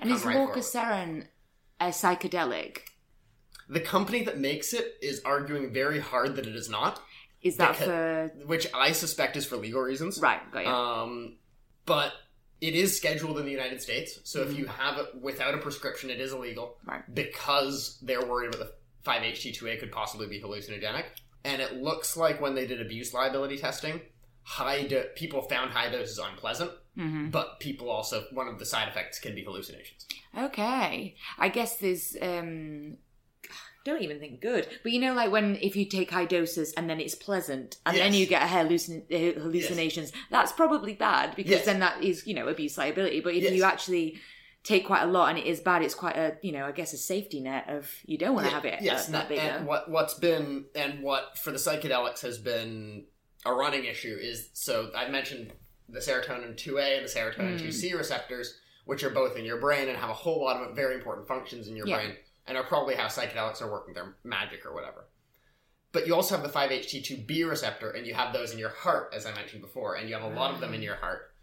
And 0.01 0.11
is 0.13 0.25
right. 0.25 0.37
Lorcaserin 0.37 1.27
a 1.81 1.87
psychedelic? 1.89 2.79
The 3.69 3.81
company 3.81 4.23
that 4.25 4.39
makes 4.39 4.73
it 4.73 4.97
is 5.03 5.21
arguing 5.25 5.73
very 5.73 5.99
hard 5.99 6.37
that 6.37 6.47
it 6.47 6.55
is 6.55 6.69
not, 6.69 7.03
Is 7.43 7.57
that 7.57 7.73
Because- 7.73 7.87
for 7.89 8.47
which 8.47 8.69
I 8.73 8.93
suspect 8.93 9.37
is 9.37 9.45
for 9.45 9.57
legal 9.57 9.81
reasons. 9.81 10.21
right? 10.21 10.49
Got 10.53 10.65
you. 10.65 10.71
Um, 10.71 11.37
but 11.87 12.13
it 12.69 12.75
is 12.75 12.97
scheduled 12.97 13.39
in 13.39 13.45
the 13.45 13.51
United 13.61 13.81
States, 13.83 14.21
so 14.25 14.41
Mm-hmm. 14.41 14.53
if 14.53 14.59
you 14.59 14.67
have 14.67 14.97
it 14.99 15.09
without 15.21 15.55
a 15.55 15.59
prescription, 15.59 16.09
it 16.11 16.21
is 16.21 16.33
illegal. 16.33 16.77
Right. 16.87 17.03
Because 17.13 17.99
they're 18.03 18.25
worried 18.25 18.55
about 18.55 18.61
the 18.67 18.73
5-HT2A 19.11 19.81
could 19.81 19.93
possibly 19.93 20.29
be 20.29 20.41
hallucinogenic. 20.41 21.05
And 21.45 21.61
it 21.61 21.73
looks 21.75 22.17
like 22.17 22.41
when 22.41 22.55
they 22.55 22.67
did 22.67 22.81
abuse 22.81 23.13
liability 23.13 23.59
testing, 23.59 24.01
high 24.45 24.83
do- 24.87 25.05
people 25.17 25.43
found 25.43 25.73
high 25.73 25.91
doses 25.91 26.19
unpleasant, 26.19 26.71
hmm 26.97 27.31
but 27.31 27.59
people 27.59 27.89
also 27.91 28.25
one 28.33 28.47
of 28.49 28.59
the 28.59 28.67
side 28.67 28.87
effects 28.89 29.19
can 29.19 29.35
be 29.35 29.43
hallucinations. 29.45 30.07
Okay. 30.39 31.17
I 31.39 31.49
guess 31.49 31.77
there's 31.79 32.17
um 32.23 32.97
don't 33.85 34.03
even 34.03 34.19
think 34.21 34.41
good. 34.41 34.67
But 34.83 34.93
you 34.93 35.01
know 35.01 35.15
like 35.15 35.31
when 35.33 35.57
if 35.57 35.77
you 35.77 35.85
take 35.85 36.11
high 36.11 36.25
doses 36.27 36.73
and 36.77 36.89
then 36.89 37.01
it's 37.01 37.15
pleasant 37.15 37.77
and 37.87 37.97
then 37.97 38.15
you 38.15 38.27
get 38.27 38.43
hallucin- 38.49 39.05
uh, 39.13 39.41
hallucinations, 39.41 40.13
that's 40.31 40.53
probably 40.53 40.95
bad 40.95 41.35
because 41.37 41.51
Yes. 41.53 41.65
then 41.65 41.81
that 41.81 42.03
is, 42.03 42.27
you 42.27 42.35
know, 42.35 42.49
abuse 42.49 42.79
liability. 42.79 43.21
But 43.21 43.35
if 43.35 43.43
Yes. 43.45 43.53
you 43.53 43.65
actually 43.65 44.21
take 44.65 44.87
quite 44.87 45.03
a 45.03 45.07
lot 45.07 45.31
and 45.31 45.39
it 45.39 45.47
is 45.47 45.61
bad, 45.61 45.83
it's 45.83 45.95
quite 45.95 46.17
a, 46.17 46.37
you 46.43 46.53
know, 46.53 46.65
I 46.67 46.73
guess 46.73 46.93
a 46.93 46.97
safety 46.99 47.41
net 47.41 47.69
of 47.69 47.91
you 48.05 48.17
don't 48.19 48.35
want 48.35 48.47
to 48.47 48.51
Yeah, 48.51 48.55
have 48.55 48.65
it 48.65 48.79
Yes, 48.83 49.09
uh, 49.09 49.13
that 49.13 49.33
and, 49.33 49.67
what 49.67 49.91
what's 49.91 50.15
been 50.15 50.67
and 50.75 51.03
what 51.03 51.37
for 51.39 51.51
the 51.51 51.59
psychedelics 51.59 52.21
has 52.21 52.39
been 52.39 53.07
a 53.45 53.53
running 53.53 53.85
issue 53.85 54.17
is 54.21 54.51
so 54.53 54.93
I 54.97 55.09
mentioned 55.09 55.53
the 55.89 55.99
serotonin 55.99 56.57
two 56.57 56.79
A 56.79 56.97
and 56.97 57.05
the 57.05 57.11
serotonin 57.11 57.59
two 57.59 57.65
Hmm. 57.67 57.71
C 57.73 57.93
receptors, 57.95 58.57
which 58.85 59.03
are 59.03 59.11
both 59.11 59.37
in 59.37 59.45
your 59.45 59.57
brain 59.59 59.89
and 59.89 59.99
have 59.99 60.11
a 60.11 60.15
whole 60.15 60.45
lot 60.45 60.63
of 60.63 60.77
very 60.77 60.95
important 60.95 61.27
functions 61.27 61.67
in 61.67 61.75
your 61.77 61.87
Yeah. 61.89 61.97
brain, 61.97 62.17
and 62.47 62.57
are 62.57 62.65
probably 62.65 62.95
how 62.95 63.07
psychedelics 63.07 63.63
are 63.63 63.71
working 63.71 63.95
their 63.95 64.17
magic 64.25 64.67
or 64.67 64.75
whatever. 64.75 65.07
But 65.93 66.07
you 66.07 66.15
also 66.15 66.35
have 66.37 66.43
the 66.45 66.51
5-HT2B 66.53 67.49
receptor, 67.49 67.91
and 67.91 68.07
you 68.07 68.15
have 68.15 68.33
those 68.33 68.53
in 68.53 68.59
your 68.59 68.71
heart, 68.71 69.13
as 69.15 69.27
I 69.27 69.35
mentioned 69.35 69.61
before, 69.63 69.97
and 69.97 70.09
you 70.09 70.15
have 70.15 70.25
a 70.25 70.35
lot 70.35 70.53
of 70.55 70.61
them 70.61 70.73
in 70.75 70.81
your 70.83 70.97
heart. 70.97 71.35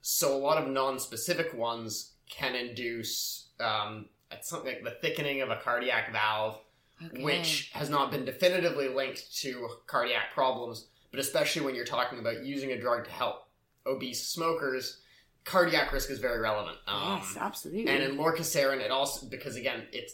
So 0.00 0.34
a 0.34 0.38
lot 0.38 0.56
of 0.62 0.68
non-specific 0.70 1.52
ones 1.54 2.12
can 2.30 2.54
induce 2.54 3.48
um, 3.60 4.06
something 4.40 4.72
like 4.72 4.84
the 4.84 4.98
thickening 5.06 5.42
of 5.42 5.50
a 5.50 5.56
cardiac 5.56 6.12
valve, 6.12 6.58
Okay. 7.02 7.22
which 7.22 7.70
has 7.72 7.88
not 7.88 8.10
been 8.10 8.26
definitively 8.26 8.86
linked 8.88 9.34
to 9.40 9.68
cardiac 9.86 10.32
problems, 10.34 10.88
but 11.10 11.18
especially 11.18 11.62
when 11.62 11.74
you're 11.74 11.86
talking 11.86 12.18
about 12.18 12.44
using 12.44 12.72
a 12.72 12.78
drug 12.80 13.04
to 13.06 13.10
help 13.10 13.48
obese 13.86 14.26
smokers, 14.26 15.00
cardiac 15.46 15.92
risk 15.94 16.10
is 16.10 16.18
very 16.18 16.38
relevant. 16.40 16.76
Um, 16.86 17.16
Yes, 17.18 17.36
absolutely. 17.40 17.90
and 17.90 18.02
in 18.02 18.16
lorcaserin, 18.18 18.80
it 18.80 18.90
also 18.90 19.26
because 19.28 19.56
again 19.56 19.84
it's 19.92 20.12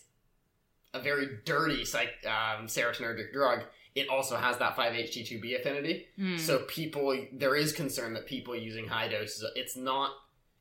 a 0.95 1.01
very 1.01 1.39
dirty 1.45 1.85
psych, 1.85 2.11
um, 2.27 2.67
serotonergic 2.67 3.33
drug. 3.33 3.61
It 3.95 4.09
also 4.09 4.37
has 4.37 4.59
that 4.59 4.77
5-HT2B 4.77 5.59
affinity. 5.61 6.07
Hmm. 6.17 6.37
So 6.37 6.59
people, 6.69 7.17
there 7.33 7.57
is 7.57 7.73
concern 7.73 8.13
that 8.15 8.27
people 8.27 8.55
using 8.55 8.87
high 8.87 9.09
doses, 9.09 9.45
it's 9.55 9.77
not, 9.77 10.11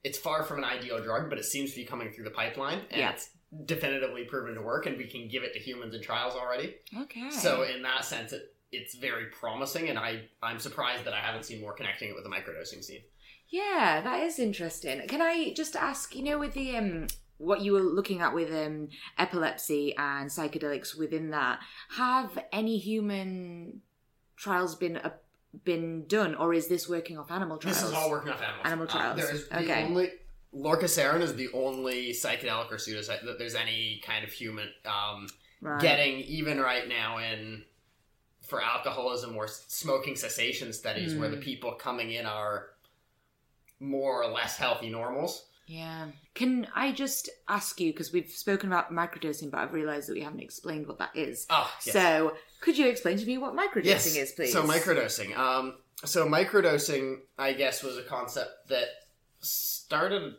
it's 0.04 0.18
far 0.18 0.44
from 0.44 0.60
an 0.60 0.64
ideal 0.66 1.02
drug, 1.04 1.30
but 1.30 1.38
it 1.38 1.46
seems 1.46 1.72
to 1.72 1.76
be 1.78 1.86
coming 1.86 2.12
through 2.12 2.24
the 2.26 2.32
pipeline, 2.32 2.80
and 2.92 3.00
Yeah. 3.02 3.12
it's 3.12 3.30
definitively 3.66 4.24
proven 4.26 4.56
to 4.56 4.62
work, 4.62 4.86
and 4.86 4.98
we 4.98 5.06
can 5.08 5.28
give 5.28 5.44
it 5.44 5.54
to 5.54 5.60
humans 5.60 5.96
in 5.96 6.02
trials 6.02 6.34
already. 6.36 6.76
okay. 7.02 7.30
So 7.30 7.64
in 7.64 7.82
that 7.84 8.06
sense, 8.06 8.32
it 8.34 8.52
it's 8.72 8.96
very 8.96 9.28
promising, 9.28 9.88
and 9.90 9.98
I 9.98 10.24
I'm 10.44 10.60
surprised 10.60 11.06
that 11.06 11.14
I 11.14 11.22
haven't 11.22 11.44
seen 11.46 11.62
more 11.62 11.72
connecting 11.74 12.10
it 12.10 12.16
with 12.16 12.26
the 12.26 12.30
microdosing 12.30 12.84
scene. 12.84 13.04
Yeah, 13.48 14.02
that 14.04 14.22
is 14.24 14.38
interesting. 14.40 15.08
Can 15.08 15.22
I 15.22 15.54
just 15.54 15.76
ask, 15.78 16.14
you 16.16 16.24
know, 16.24 16.40
with 16.40 16.54
the 16.56 16.76
um 16.76 17.08
what 17.38 17.62
you 17.62 17.74
were 17.74 17.82
looking 17.82 18.22
at 18.22 18.34
with 18.34 18.52
um 18.54 18.90
epilepsy 19.18 19.96
and 19.98 20.30
psychedelics 20.30 20.98
within 20.98 21.32
that, 21.32 21.60
have 21.90 22.38
any 22.52 22.78
human 22.78 23.82
trials 24.38 24.76
been 24.76 24.98
uh, 24.98 25.12
been 25.64 26.06
done 26.08 26.36
or 26.36 26.54
is 26.54 26.68
this 26.68 26.88
working 26.90 27.18
off 27.18 27.32
animal 27.32 27.58
trials? 27.58 27.80
This 27.82 27.88
is 27.90 27.94
all 27.94 28.10
working 28.10 28.32
off 28.32 28.42
animals. 28.42 28.66
Animal 28.66 28.88
Uh, 28.88 28.92
trials. 28.92 29.18
there 29.20 29.34
is 29.34 29.48
the 29.50 29.60
Okay. 29.60 29.84
only 29.84 30.10
lorcaserin 30.54 31.22
is 31.22 31.36
the 31.36 31.50
only 31.54 32.12
psychedelic 32.12 32.72
or 32.72 32.76
pseudoscience 32.78 33.24
that 33.26 33.38
there's 33.38 33.56
any 33.56 34.02
kind 34.06 34.24
of 34.24 34.32
human 34.32 34.70
um, 34.86 35.28
right. 35.62 35.82
getting 35.82 36.20
even 36.22 36.60
right 36.60 36.88
now 36.88 37.18
in 37.18 37.64
for 38.42 38.62
alcoholism 38.62 39.36
or 39.36 39.48
smoking 39.48 40.16
cessation 40.16 40.72
studies 40.72 41.16
where 41.16 41.28
Hmm. 41.30 41.36
the 41.36 41.42
people 41.42 41.74
coming 41.74 42.12
in 42.12 42.26
are 42.26 42.68
more 43.80 44.24
or 44.24 44.28
less 44.32 44.56
healthy 44.58 44.90
normals. 44.90 45.48
Yeah. 45.68 46.08
Can 46.36 46.68
I 46.76 46.92
just 46.92 47.30
ask 47.48 47.80
you 47.80 47.92
because 47.92 48.14
we've 48.14 48.30
spoken 48.30 48.72
about 48.72 48.92
microdosing 48.92 49.50
but 49.50 49.60
I've 49.62 49.74
realized 49.74 50.08
that 50.10 50.14
we 50.14 50.22
haven't 50.22 50.42
explained 50.42 50.88
what 50.88 51.00
that 51.00 51.16
is. 51.16 51.48
Oh, 51.50 51.72
yes. 51.86 51.94
So, 51.94 52.36
could 52.62 52.78
you 52.78 52.88
explain 52.88 53.18
to 53.18 53.26
me 53.26 53.38
what 53.38 53.56
microdosing 53.56 53.86
yes. 53.86 54.16
is, 54.16 54.32
please? 54.34 54.54
So 54.54 54.64
microdosing. 54.64 55.36
Um, 55.38 55.76
so 56.04 56.28
microdosing, 56.28 57.18
I 57.38 57.54
guess, 57.54 57.84
was 57.84 57.98
a 57.98 58.04
concept 58.04 58.68
that 58.70 58.88
started. 59.40 60.36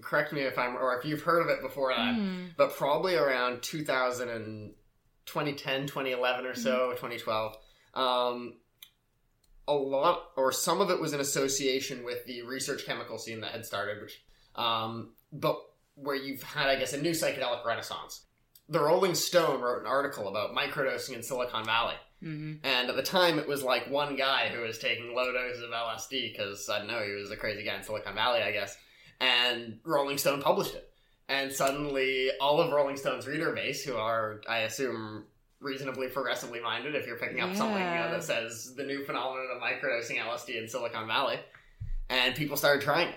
Correct 0.00 0.32
me 0.32 0.40
if 0.42 0.58
I'm, 0.58 0.76
or 0.76 0.96
if 0.98 1.04
you've 1.04 1.22
heard 1.22 1.42
of 1.42 1.48
it 1.48 1.60
before 1.60 1.92
that, 1.94 2.14
Hmm. 2.14 2.46
but 2.56 2.74
probably 2.76 3.14
around 3.14 3.62
2000 3.62 4.28
and 4.28 4.72
2010, 5.26 5.86
2011 5.86 6.46
or 6.46 6.54
so, 6.54 6.70
Mm-hmm. 6.70 7.06
2012. 7.06 7.56
Um, 7.94 8.54
a 9.68 9.74
lot, 9.74 10.30
or 10.36 10.50
some 10.50 10.80
of 10.80 10.90
it 10.90 10.98
was 11.00 11.12
in 11.12 11.20
association 11.20 12.04
with 12.04 12.24
the 12.26 12.42
research 12.42 12.86
chemical 12.86 13.18
scene 13.18 13.40
that 13.42 13.52
had 13.52 13.66
started, 13.66 14.00
which, 14.02 14.22
um, 14.56 15.10
but 15.32 15.58
where 15.94 16.16
you've 16.16 16.42
had, 16.42 16.68
I 16.68 16.76
guess, 16.76 16.92
a 16.92 17.00
new 17.00 17.10
psychedelic 17.10 17.64
renaissance. 17.64 18.22
The 18.68 18.80
Rolling 18.80 19.14
Stone 19.14 19.60
wrote 19.60 19.80
an 19.80 19.86
article 19.86 20.28
about 20.28 20.54
microdosing 20.54 21.14
in 21.14 21.22
Silicon 21.22 21.64
Valley. 21.64 21.96
Mhm. 22.22 22.60
And 22.62 22.88
at 22.88 22.96
the 22.96 23.02
time, 23.02 23.38
it 23.38 23.48
was 23.48 23.62
like 23.62 23.90
one 23.90 24.16
guy 24.16 24.48
who 24.48 24.62
was 24.62 24.78
taking 24.78 25.14
low 25.14 25.32
doses 25.32 25.62
of 25.62 25.70
LSD 25.72 26.32
because 26.32 26.68
I 26.68 26.78
don't 26.78 26.86
know 26.86 27.02
he 27.02 27.12
was 27.12 27.30
a 27.30 27.36
crazy 27.36 27.64
guy 27.64 27.76
in 27.76 27.82
Silicon 27.82 28.14
Valley, 28.14 28.40
I 28.42 28.52
guess. 28.52 28.76
And 29.20 29.80
Rolling 29.84 30.18
Stone 30.18 30.40
published 30.42 30.74
it, 30.74 30.92
and 31.28 31.52
suddenly 31.52 32.30
all 32.40 32.60
of 32.60 32.72
Rolling 32.72 32.96
Stone's 32.96 33.26
reader 33.26 33.52
base, 33.52 33.84
who 33.84 33.96
are 33.96 34.40
I 34.48 34.58
assume 34.58 35.26
reasonably 35.60 36.08
progressively 36.08 36.60
minded, 36.60 36.94
if 36.94 37.06
you're 37.06 37.18
picking 37.18 37.40
up 37.40 37.54
something 37.54 37.78
you 37.78 37.84
know, 37.84 38.10
that 38.10 38.24
says 38.24 38.74
the 38.74 38.82
new 38.82 39.04
phenomenon 39.04 39.46
of 39.54 39.62
microdosing 39.62 40.18
LSD 40.18 40.56
in 40.56 40.68
Silicon 40.68 41.06
Valley, 41.06 41.38
and 42.08 42.34
people 42.34 42.56
started 42.56 42.82
trying 42.82 43.08
it, 43.08 43.14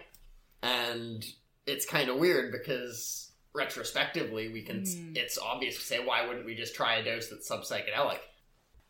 and 0.62 1.26
it's 1.66 1.86
kind 1.86 2.10
of 2.10 2.18
weird 2.18 2.52
because 2.52 3.32
retrospectively 3.54 4.50
we 4.50 4.62
can 4.62 4.84
Hmm. 4.86 5.14
it's 5.16 5.38
obvious 5.38 5.76
to 5.78 5.82
say 5.82 6.04
why 6.06 6.28
wouldn't 6.28 6.46
we 6.46 6.56
just 6.56 6.76
try 6.76 6.96
a 6.98 7.04
dose 7.04 7.30
that's 7.30 7.48
sub-psychedelic 7.48 8.20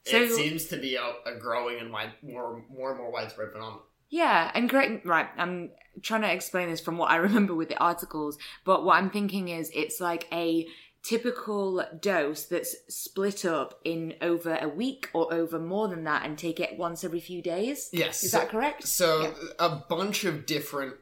So- 0.06 0.18
it 0.22 0.32
seems 0.32 0.66
to 0.68 0.78
be 0.78 0.96
a, 0.96 1.14
a 1.26 1.36
growing 1.40 1.80
and 1.80 1.92
wide, 1.92 2.14
more 2.22 2.64
more 2.70 2.90
and 2.92 3.00
more 3.00 3.12
widespread 3.12 3.52
phenomenon 3.52 3.82
Yeah, 4.10 4.52
and 4.54 4.70
correct. 4.70 5.06
Right, 5.06 5.28
I'm 5.38 5.72
trying 6.02 6.22
to 6.22 6.32
explain 6.32 6.70
this 6.70 6.80
from 6.82 6.98
what 6.98 7.10
I 7.12 7.16
remember 7.28 7.56
with 7.56 7.70
the 7.70 7.78
articles, 7.78 8.38
but 8.64 8.84
what 8.86 8.96
I'm 8.98 9.10
thinking 9.10 9.50
is 9.50 9.72
it's 9.74 10.00
like 10.00 10.28
a 10.32 10.68
typical 11.04 11.84
dose 12.02 12.46
that's 12.46 12.76
split 12.90 13.46
up 13.46 13.80
in 13.84 14.16
over 14.22 14.58
a 14.60 14.68
week 14.68 15.10
or 15.14 15.32
over 15.34 15.60
more 15.60 15.88
than 15.88 16.04
that, 16.06 16.26
and 16.26 16.38
take 16.38 16.60
it 16.60 16.78
once 16.78 17.04
every 17.04 17.20
few 17.20 17.42
days. 17.42 17.90
yes 17.94 18.24
is 18.24 18.32
so- 18.32 18.40
that 18.40 18.50
correct? 18.50 18.88
so 18.88 19.22
Yeah. 19.22 19.34
a 19.60 19.70
bunch 19.90 20.24
of 20.24 20.46
different 20.46 20.96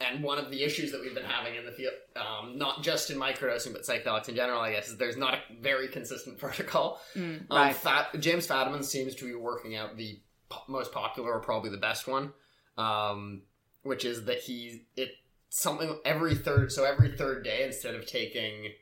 and 0.00 0.22
one 0.22 0.38
of 0.38 0.50
the 0.50 0.62
issues 0.62 0.92
that 0.92 1.00
we've 1.00 1.14
been 1.14 1.24
having 1.24 1.54
in 1.56 1.64
the 1.64 1.72
field 1.72 1.92
um, 2.16 2.56
not 2.58 2.82
just 2.82 3.10
in 3.10 3.18
microdosing 3.18 3.72
but 3.72 3.82
psychedelics 3.82 4.28
in 4.28 4.34
general 4.34 4.60
i 4.60 4.72
guess 4.72 4.88
is 4.88 4.96
there's 4.98 5.16
not 5.16 5.34
a 5.34 5.38
very 5.60 5.88
consistent 5.88 6.38
protocol 6.44 7.00
Mm, 7.16 7.42
Um. 7.50 7.74
Fat, 7.74 8.20
James 8.20 8.46
Fadiman 8.46 8.84
seems 8.84 9.14
to 9.16 9.24
be 9.24 9.34
working 9.34 9.76
out 9.76 9.96
the 9.96 10.20
po- 10.48 10.62
most 10.68 10.92
popular, 10.92 11.32
or 11.32 11.40
probably 11.40 11.70
the 11.70 11.76
best 11.76 12.06
one, 12.08 12.32
um, 12.78 13.42
which 13.82 14.04
is 14.04 14.24
that 14.26 14.38
he 14.38 14.86
it 14.96 15.10
something 15.50 15.98
every 16.04 16.34
third. 16.34 16.72
So 16.72 16.84
every 16.84 17.16
third 17.16 17.44
day, 17.44 17.64
instead 17.64 17.94
of 17.94 18.06
taking 18.06 18.72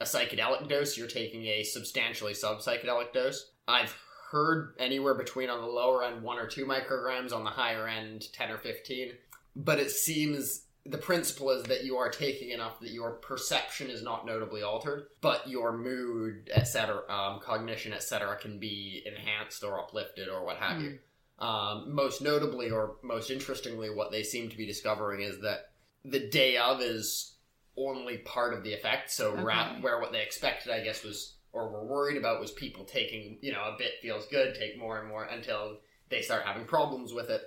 a 0.00 0.04
psychedelic 0.04 0.68
dose, 0.68 0.96
you're 0.96 1.08
taking 1.08 1.46
a 1.46 1.62
substantially 1.64 2.34
sub 2.34 2.58
psychedelic 2.58 3.12
dose. 3.12 3.50
I've 3.66 3.94
heard 4.30 4.74
anywhere 4.78 5.14
between 5.14 5.50
on 5.50 5.60
the 5.60 5.66
lower 5.66 6.04
end 6.04 6.22
one 6.22 6.38
or 6.38 6.46
two 6.46 6.64
micrograms, 6.64 7.32
on 7.32 7.42
the 7.44 7.50
higher 7.50 7.88
end 7.88 8.26
ten 8.32 8.50
or 8.50 8.58
fifteen. 8.58 9.12
But 9.56 9.78
it 9.78 9.90
seems 9.90 10.62
the 10.86 10.98
principle 10.98 11.50
is 11.50 11.64
that 11.64 11.84
you 11.84 11.96
are 11.98 12.08
taking 12.08 12.50
enough 12.50 12.80
that 12.80 12.90
your 12.90 13.12
perception 13.12 13.90
is 13.90 14.02
not 14.02 14.24
notably 14.24 14.62
altered, 14.62 15.08
but 15.20 15.48
your 15.48 15.76
mood, 15.76 16.50
etc., 16.54 17.02
um, 17.10 17.40
cognition, 17.40 17.92
etc., 17.92 18.36
can 18.36 18.58
be 18.58 19.02
enhanced 19.04 19.62
or 19.62 19.78
uplifted 19.78 20.28
or 20.28 20.44
what 20.44 20.56
have 20.56 20.80
you. 20.80 20.98
Um, 21.38 21.94
most 21.94 22.20
notably, 22.22 22.70
or 22.70 22.96
most 23.02 23.30
interestingly, 23.30 23.88
what 23.90 24.10
they 24.10 24.22
seem 24.22 24.48
to 24.50 24.56
be 24.56 24.66
discovering 24.66 25.22
is 25.22 25.40
that 25.40 25.70
the 26.04 26.28
day 26.28 26.56
of 26.56 26.80
is 26.80 27.34
only 27.76 28.18
part 28.18 28.52
of 28.54 28.62
the 28.62 28.72
effect. 28.74 29.10
So, 29.10 29.34
ra- 29.34 29.70
Okay. 29.72 29.80
where 29.80 30.00
what 30.00 30.12
they 30.12 30.22
expected, 30.22 30.72
I 30.72 30.82
guess, 30.82 31.02
was 31.02 31.34
or 31.52 31.68
were 31.68 31.84
worried 31.84 32.16
about 32.16 32.40
was 32.40 32.52
people 32.52 32.84
taking, 32.84 33.38
you 33.40 33.52
know, 33.52 33.62
a 33.62 33.76
bit 33.76 33.94
feels 34.00 34.26
good, 34.26 34.54
take 34.54 34.78
more 34.78 34.98
and 35.00 35.08
more 35.08 35.24
until 35.24 35.78
they 36.08 36.22
start 36.22 36.44
having 36.44 36.64
problems 36.64 37.12
with 37.12 37.28
it. 37.30 37.42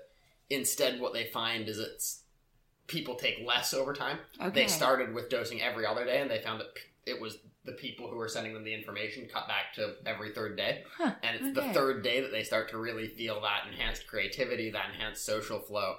Instead, 0.50 1.00
what 1.00 1.14
they 1.14 1.26
find 1.26 1.68
is 1.68 1.80
it's 1.80 2.24
people 2.88 3.16
take 3.16 3.44
less 3.46 3.74
over 3.74 3.94
time. 3.94 4.20
Okay. 4.40 4.64
They 4.64 4.68
started 4.68 5.14
with 5.14 5.30
dosing 5.30 5.62
every 5.62 5.86
other 5.86 6.06
day, 6.06 6.22
and 6.22 6.30
they 6.30 6.42
found 6.42 6.60
that 6.60 6.68
it 7.06 7.20
was 7.20 7.38
the 7.66 7.72
people 7.74 8.10
who 8.10 8.18
were 8.18 8.28
sending 8.28 8.54
them 8.54 8.64
the 8.64 8.74
information 8.74 9.28
cut 9.32 9.48
back 9.48 9.74
to 9.76 9.96
every 10.06 10.32
third 10.32 10.58
day. 10.58 10.84
Huh, 10.98 11.14
And 11.24 11.36
it's 11.36 11.58
okay. 11.58 11.68
the 11.68 11.74
third 11.74 12.04
day 12.04 12.20
that 12.22 12.32
they 12.32 12.44
start 12.44 12.70
to 12.72 12.78
really 12.78 13.08
feel 13.08 13.42
that 13.42 13.68
enhanced 13.72 14.06
creativity, 14.08 14.70
that 14.72 14.90
enhanced 14.94 15.26
social 15.26 15.60
flow. 15.60 15.96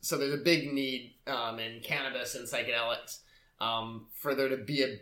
So 0.00 0.16
there's 0.16 0.34
a 0.34 0.42
big 0.44 0.72
need 0.72 1.14
um, 1.26 1.58
in 1.58 1.80
cannabis 1.80 2.36
and 2.36 2.46
psychedelics 2.46 3.18
um, 3.60 4.06
for 4.12 4.36
there 4.36 4.48
to 4.48 4.56
be 4.56 4.82
a 4.84 4.96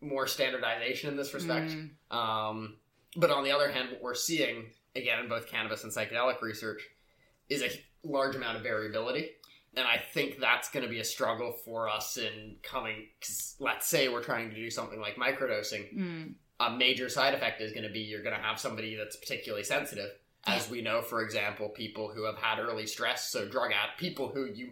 more 0.00 0.26
standardization 0.26 1.10
in 1.10 1.16
this 1.16 1.34
respect. 1.34 1.70
Mm. 1.70 2.16
Um, 2.16 2.76
but 3.16 3.30
on 3.30 3.44
the 3.44 3.52
other 3.52 3.70
hand, 3.70 3.90
what 3.90 4.02
we're 4.02 4.14
seeing, 4.14 4.70
again, 4.96 5.18
in 5.20 5.28
both 5.28 5.48
cannabis 5.48 5.84
and 5.84 5.92
psychedelic 5.92 6.40
research, 6.40 6.82
is 7.50 7.62
a 7.62 7.70
large 8.02 8.36
amount 8.36 8.56
of 8.56 8.62
variability. 8.62 9.30
And 9.76 9.86
I 9.86 10.00
think 10.12 10.38
that's 10.40 10.70
going 10.70 10.82
to 10.84 10.88
be 10.88 10.98
a 11.00 11.04
struggle 11.04 11.52
for 11.64 11.88
us 11.88 12.16
in 12.16 12.56
coming. 12.62 13.06
Cause 13.20 13.54
let's 13.60 13.86
say 13.86 14.08
we're 14.08 14.22
trying 14.22 14.50
to 14.50 14.56
do 14.56 14.70
something 14.70 15.00
like 15.00 15.16
microdosing. 15.16 15.94
Mm. 15.96 16.34
A 16.60 16.70
major 16.70 17.08
side 17.08 17.34
effect 17.34 17.60
is 17.60 17.72
going 17.72 17.84
to 17.86 17.92
be 17.92 18.00
you're 18.00 18.22
going 18.22 18.34
to 18.34 18.42
have 18.42 18.58
somebody 18.58 18.96
that's 18.96 19.16
particularly 19.16 19.64
sensitive. 19.64 20.10
As 20.46 20.70
we 20.70 20.80
know, 20.80 21.02
for 21.02 21.22
example, 21.22 21.68
people 21.68 22.08
who 22.08 22.24
have 22.24 22.36
had 22.38 22.58
early 22.58 22.86
stress, 22.86 23.30
so 23.30 23.46
drug 23.46 23.70
ad, 23.70 23.90
people 23.98 24.28
who 24.28 24.46
you 24.46 24.70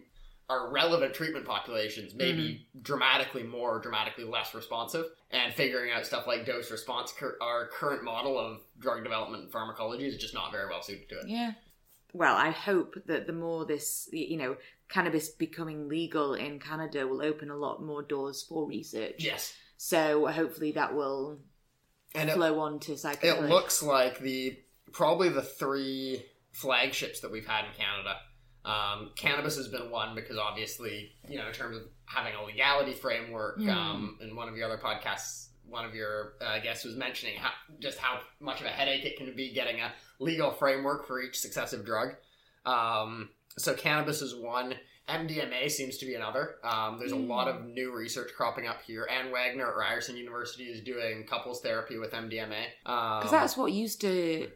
are 0.48 0.70
relevant 0.70 1.12
treatment 1.12 1.44
populations 1.44 2.14
may 2.14 2.32
be 2.32 2.66
dramatically 2.82 3.42
more 3.42 3.76
or 3.76 3.80
dramatically 3.80 4.24
less 4.24 4.54
responsive 4.54 5.04
and 5.32 5.52
figuring 5.52 5.90
out 5.92 6.06
stuff 6.06 6.26
like 6.26 6.46
dose 6.46 6.70
response 6.70 7.12
cur- 7.12 7.36
our 7.42 7.66
current 7.66 8.04
model 8.04 8.38
of 8.38 8.60
drug 8.78 9.02
development 9.02 9.42
and 9.42 9.52
pharmacology 9.52 10.06
is 10.06 10.16
just 10.16 10.34
not 10.34 10.52
very 10.52 10.68
well 10.68 10.80
suited 10.82 11.08
to 11.08 11.16
it 11.16 11.26
Yeah. 11.26 11.52
Well, 12.12 12.37
I 12.37 12.51
hope 12.51 12.95
that 13.07 13.27
the 13.27 13.33
more 13.33 13.64
this, 13.64 14.09
you 14.12 14.37
know, 14.37 14.57
cannabis 14.88 15.29
becoming 15.29 15.88
legal 15.88 16.35
in 16.35 16.59
Canada 16.61 17.07
will 17.07 17.23
open 17.23 17.51
a 17.51 17.57
lot 17.57 17.83
more 17.83 18.03
doors 18.03 18.42
for 18.49 18.66
research. 18.66 19.16
yes 19.19 19.53
So 19.77 20.27
hopefully 20.27 20.73
that 20.73 20.95
will 20.95 21.38
and 22.14 22.31
it, 22.31 22.35
flow 22.35 22.61
on 22.61 22.79
to 22.81 22.92
it 23.23 23.42
looks 23.42 23.83
like 23.83 24.21
the 24.21 24.59
probably 24.92 25.29
the 25.29 25.42
three 25.42 26.25
flagships 26.53 27.21
that 27.21 27.31
we've 27.31 27.47
had 27.47 27.64
in 27.66 27.73
canada 27.77 28.16
um, 28.64 29.11
cannabis 29.16 29.57
has 29.57 29.69
been 29.69 29.90
one 29.90 30.14
because 30.14 30.38
obviously 30.38 31.12
you 31.29 31.37
know 31.37 31.47
in 31.49 31.53
terms 31.53 31.77
of 31.77 31.83
having 32.07 32.35
a 32.35 32.42
legality 32.42 32.95
framework 32.95 33.59
Hmm. 33.59 33.69
um, 33.69 34.19
in 34.23 34.35
one 34.35 34.49
of 34.49 34.57
your 34.57 34.64
other 34.73 34.81
podcasts 34.83 35.49
one 35.68 35.85
of 35.85 35.94
your 35.94 36.35
uh, 36.40 36.59
guests 36.61 36.85
was 36.85 36.96
mentioning 36.96 37.37
how, 37.38 37.50
just 37.81 37.98
how 37.98 38.20
much 38.40 38.61
of 38.61 38.66
a 38.66 38.70
headache 38.70 39.05
it 39.05 39.16
can 39.16 39.35
be 39.35 39.52
getting 39.52 39.81
a 39.81 39.92
legal 40.20 40.50
framework 40.50 41.07
for 41.07 41.20
each 41.20 41.38
successive 41.38 41.85
drug 41.85 42.14
um, 42.64 43.29
so 43.59 43.74
cannabis 43.74 44.22
is 44.22 44.35
one 44.35 44.74
MDMA 45.09 45.70
seems 45.70 45.98
to 45.98 46.05
be 46.07 46.14
another. 46.16 46.57
Um, 46.64 46.98
there's 46.98 47.12
a 47.12 47.16
lot 47.16 47.46
of 47.46 47.64
new 47.64 47.94
research 47.94 48.33
cropping 48.37 48.66
up 48.66 48.83
here. 48.83 49.07
Anne 49.09 49.31
Wagner 49.31 49.68
at 49.68 49.76
Ryerson 49.76 50.16
University 50.16 50.64
is 50.64 50.81
doing 50.83 51.24
couples 51.31 51.61
therapy 51.61 51.96
with 51.96 52.11
MDMA. 52.11 52.64
Um, 52.85 53.20
Because 53.20 53.31
that's 53.31 53.57
what 53.57 53.70
used 53.70 54.00
to, 54.00 54.50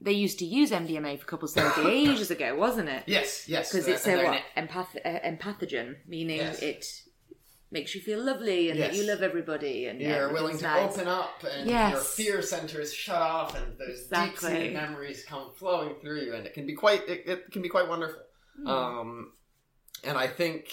they 0.00 0.12
used 0.12 0.38
to 0.38 0.44
use 0.44 0.70
MDMA 0.70 1.18
for 1.18 1.26
couples 1.26 1.52
therapy 1.54 1.80
ages 1.90 2.30
ago, 2.30 2.54
wasn't 2.54 2.90
it? 2.90 3.02
yes, 3.08 3.48
yes, 3.48 3.72
Because 3.72 3.88
uh, 3.88 3.90
it's 3.90 4.06
a 4.06 4.24
what 4.24 4.40
empath- 4.56 5.04
uh, 5.04 5.18
empathogen, 5.28 5.96
meaning 6.06 6.36
Yes. 6.36 6.62
it 6.62 6.86
makes 7.72 7.94
you 7.94 8.00
feel 8.00 8.22
lovely 8.22 8.70
and 8.70 8.78
that 8.80 8.94
you 8.94 9.02
love 9.04 9.22
everybody 9.22 9.86
and 9.86 10.00
You're 10.00 10.32
willing 10.32 10.58
to 10.58 10.62
nice. 10.64 10.92
open 10.94 11.08
up, 11.08 11.42
and 11.50 11.68
Yes. 11.68 11.92
your 11.92 12.00
fear 12.02 12.42
centers 12.42 12.92
shut 12.92 13.20
off, 13.20 13.56
and 13.56 13.78
those 13.78 14.02
Exactly. 14.02 14.50
deep-seated 14.50 14.74
memories 14.74 15.24
come 15.24 15.50
flowing 15.56 15.96
through 16.00 16.20
you, 16.20 16.34
and 16.34 16.46
it 16.46 16.52
can 16.54 16.66
be 16.66 16.74
quite 16.74 17.08
it, 17.08 17.26
it 17.26 17.50
can 17.50 17.62
be 17.62 17.68
quite 17.70 17.88
wonderful. 17.88 18.20
Hmm. 18.58 18.66
Um, 18.68 19.32
and 20.04 20.18
I 20.18 20.26
think 20.28 20.68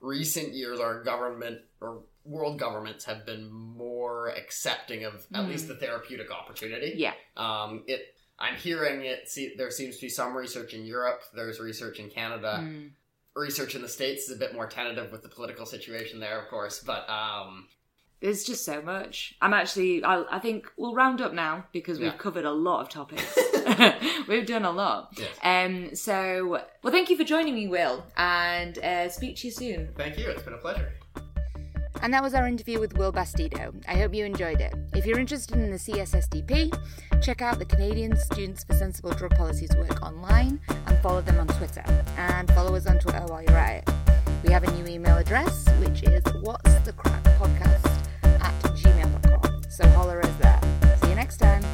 recent 0.00 0.52
years, 0.52 0.78
our 0.78 1.02
government 1.02 1.62
or 1.80 2.02
world 2.24 2.58
governments 2.58 3.04
have 3.06 3.24
been 3.24 3.48
more 3.50 4.28
accepting 4.28 5.04
of 5.04 5.26
at 5.32 5.44
Hmm. 5.44 5.50
least 5.50 5.68
the 5.68 5.76
therapeutic 5.76 6.30
opportunity. 6.30 6.92
Yeah. 6.96 7.14
Um, 7.36 7.84
it. 7.86 8.12
I'm 8.38 8.56
hearing 8.56 9.02
it. 9.06 9.30
See, 9.30 9.54
there 9.56 9.70
seems 9.70 9.96
to 9.96 10.02
be 10.02 10.08
some 10.10 10.36
research 10.36 10.74
in 10.74 10.84
Europe. 10.84 11.22
There's 11.34 11.58
research 11.58 11.98
in 11.98 12.10
Canada. 12.10 12.58
Mm. 12.60 12.90
Research 13.36 13.74
in 13.74 13.82
the 13.82 13.88
states 13.88 14.24
is 14.24 14.34
a 14.34 14.38
bit 14.38 14.54
more 14.54 14.66
tentative 14.66 15.12
with 15.12 15.22
the 15.22 15.28
political 15.28 15.66
situation 15.66 16.18
there, 16.20 16.40
of 16.40 16.48
course. 16.48 16.82
But 16.84 17.08
um, 17.08 17.68
There's 18.20 18.44
just 18.44 18.64
so 18.64 18.80
much. 18.80 19.34
I'm 19.42 19.52
actually, 19.52 20.02
I'll, 20.02 20.26
I 20.30 20.38
think 20.38 20.66
we'll 20.78 20.94
round 20.94 21.20
up 21.20 21.34
now 21.34 21.66
because 21.72 21.98
we've 21.98 22.12
Yeah. 22.12 22.16
covered 22.16 22.46
a 22.46 22.50
lot 22.52 22.80
of 22.80 22.88
topics. 22.88 23.38
we've 24.28 24.46
done 24.46 24.64
a 24.64 24.70
lot. 24.70 25.12
Yes. 25.18 25.28
Um. 25.42 25.94
So, 25.94 26.62
well, 26.82 26.92
thank 26.92 27.10
you 27.10 27.16
for 27.16 27.24
joining 27.24 27.54
me, 27.54 27.68
Will, 27.68 28.04
and 28.16 28.78
uh, 28.78 29.08
speak 29.10 29.36
to 29.36 29.48
you 29.48 29.52
soon. 29.52 29.88
thank 29.96 30.18
you. 30.18 30.28
It's 30.30 30.42
been 30.42 30.54
a 30.54 30.58
pleasure. 30.58 30.92
And 32.06 32.14
that 32.14 32.22
was 32.22 32.34
our 32.34 32.46
interview 32.46 32.78
with 32.78 32.96
Will 32.96 33.12
Bastedo. 33.12 33.74
I 33.88 33.96
hope 33.96 34.14
you 34.14 34.24
enjoyed 34.24 34.60
it. 34.60 34.72
If 34.94 35.06
you're 35.06 35.18
interested 35.18 35.56
in 35.56 35.72
the 35.72 35.76
CSSDP, 35.76 36.72
check 37.20 37.42
out 37.42 37.58
the 37.58 37.64
Canadian 37.64 38.16
Students 38.16 38.62
for 38.62 38.74
Sensible 38.74 39.10
Drug 39.10 39.34
Policies 39.34 39.74
work 39.74 40.00
online 40.04 40.60
and 40.86 40.98
follow 41.00 41.20
them 41.20 41.40
on 41.40 41.48
Twitter. 41.48 41.82
And 42.16 42.48
follow 42.52 42.76
us 42.76 42.86
on 42.86 43.00
Twitter 43.00 43.24
while 43.26 43.42
you're 43.42 43.56
at 43.56 43.82
it. 43.88 43.94
We 44.44 44.52
have 44.52 44.62
a 44.62 44.70
new 44.70 44.86
email 44.86 45.16
address, 45.16 45.68
which 45.80 46.04
is 46.04 46.22
what's 46.42 46.74
the 46.84 46.92
crack 46.92 47.24
podcast 47.40 48.06
at 48.22 48.54
gmail.com. 48.62 49.62
So 49.68 49.88
holler 49.88 50.20
us 50.24 50.36
there. 50.36 50.60
See 51.02 51.08
you 51.08 51.16
next 51.16 51.38
time. 51.38 51.64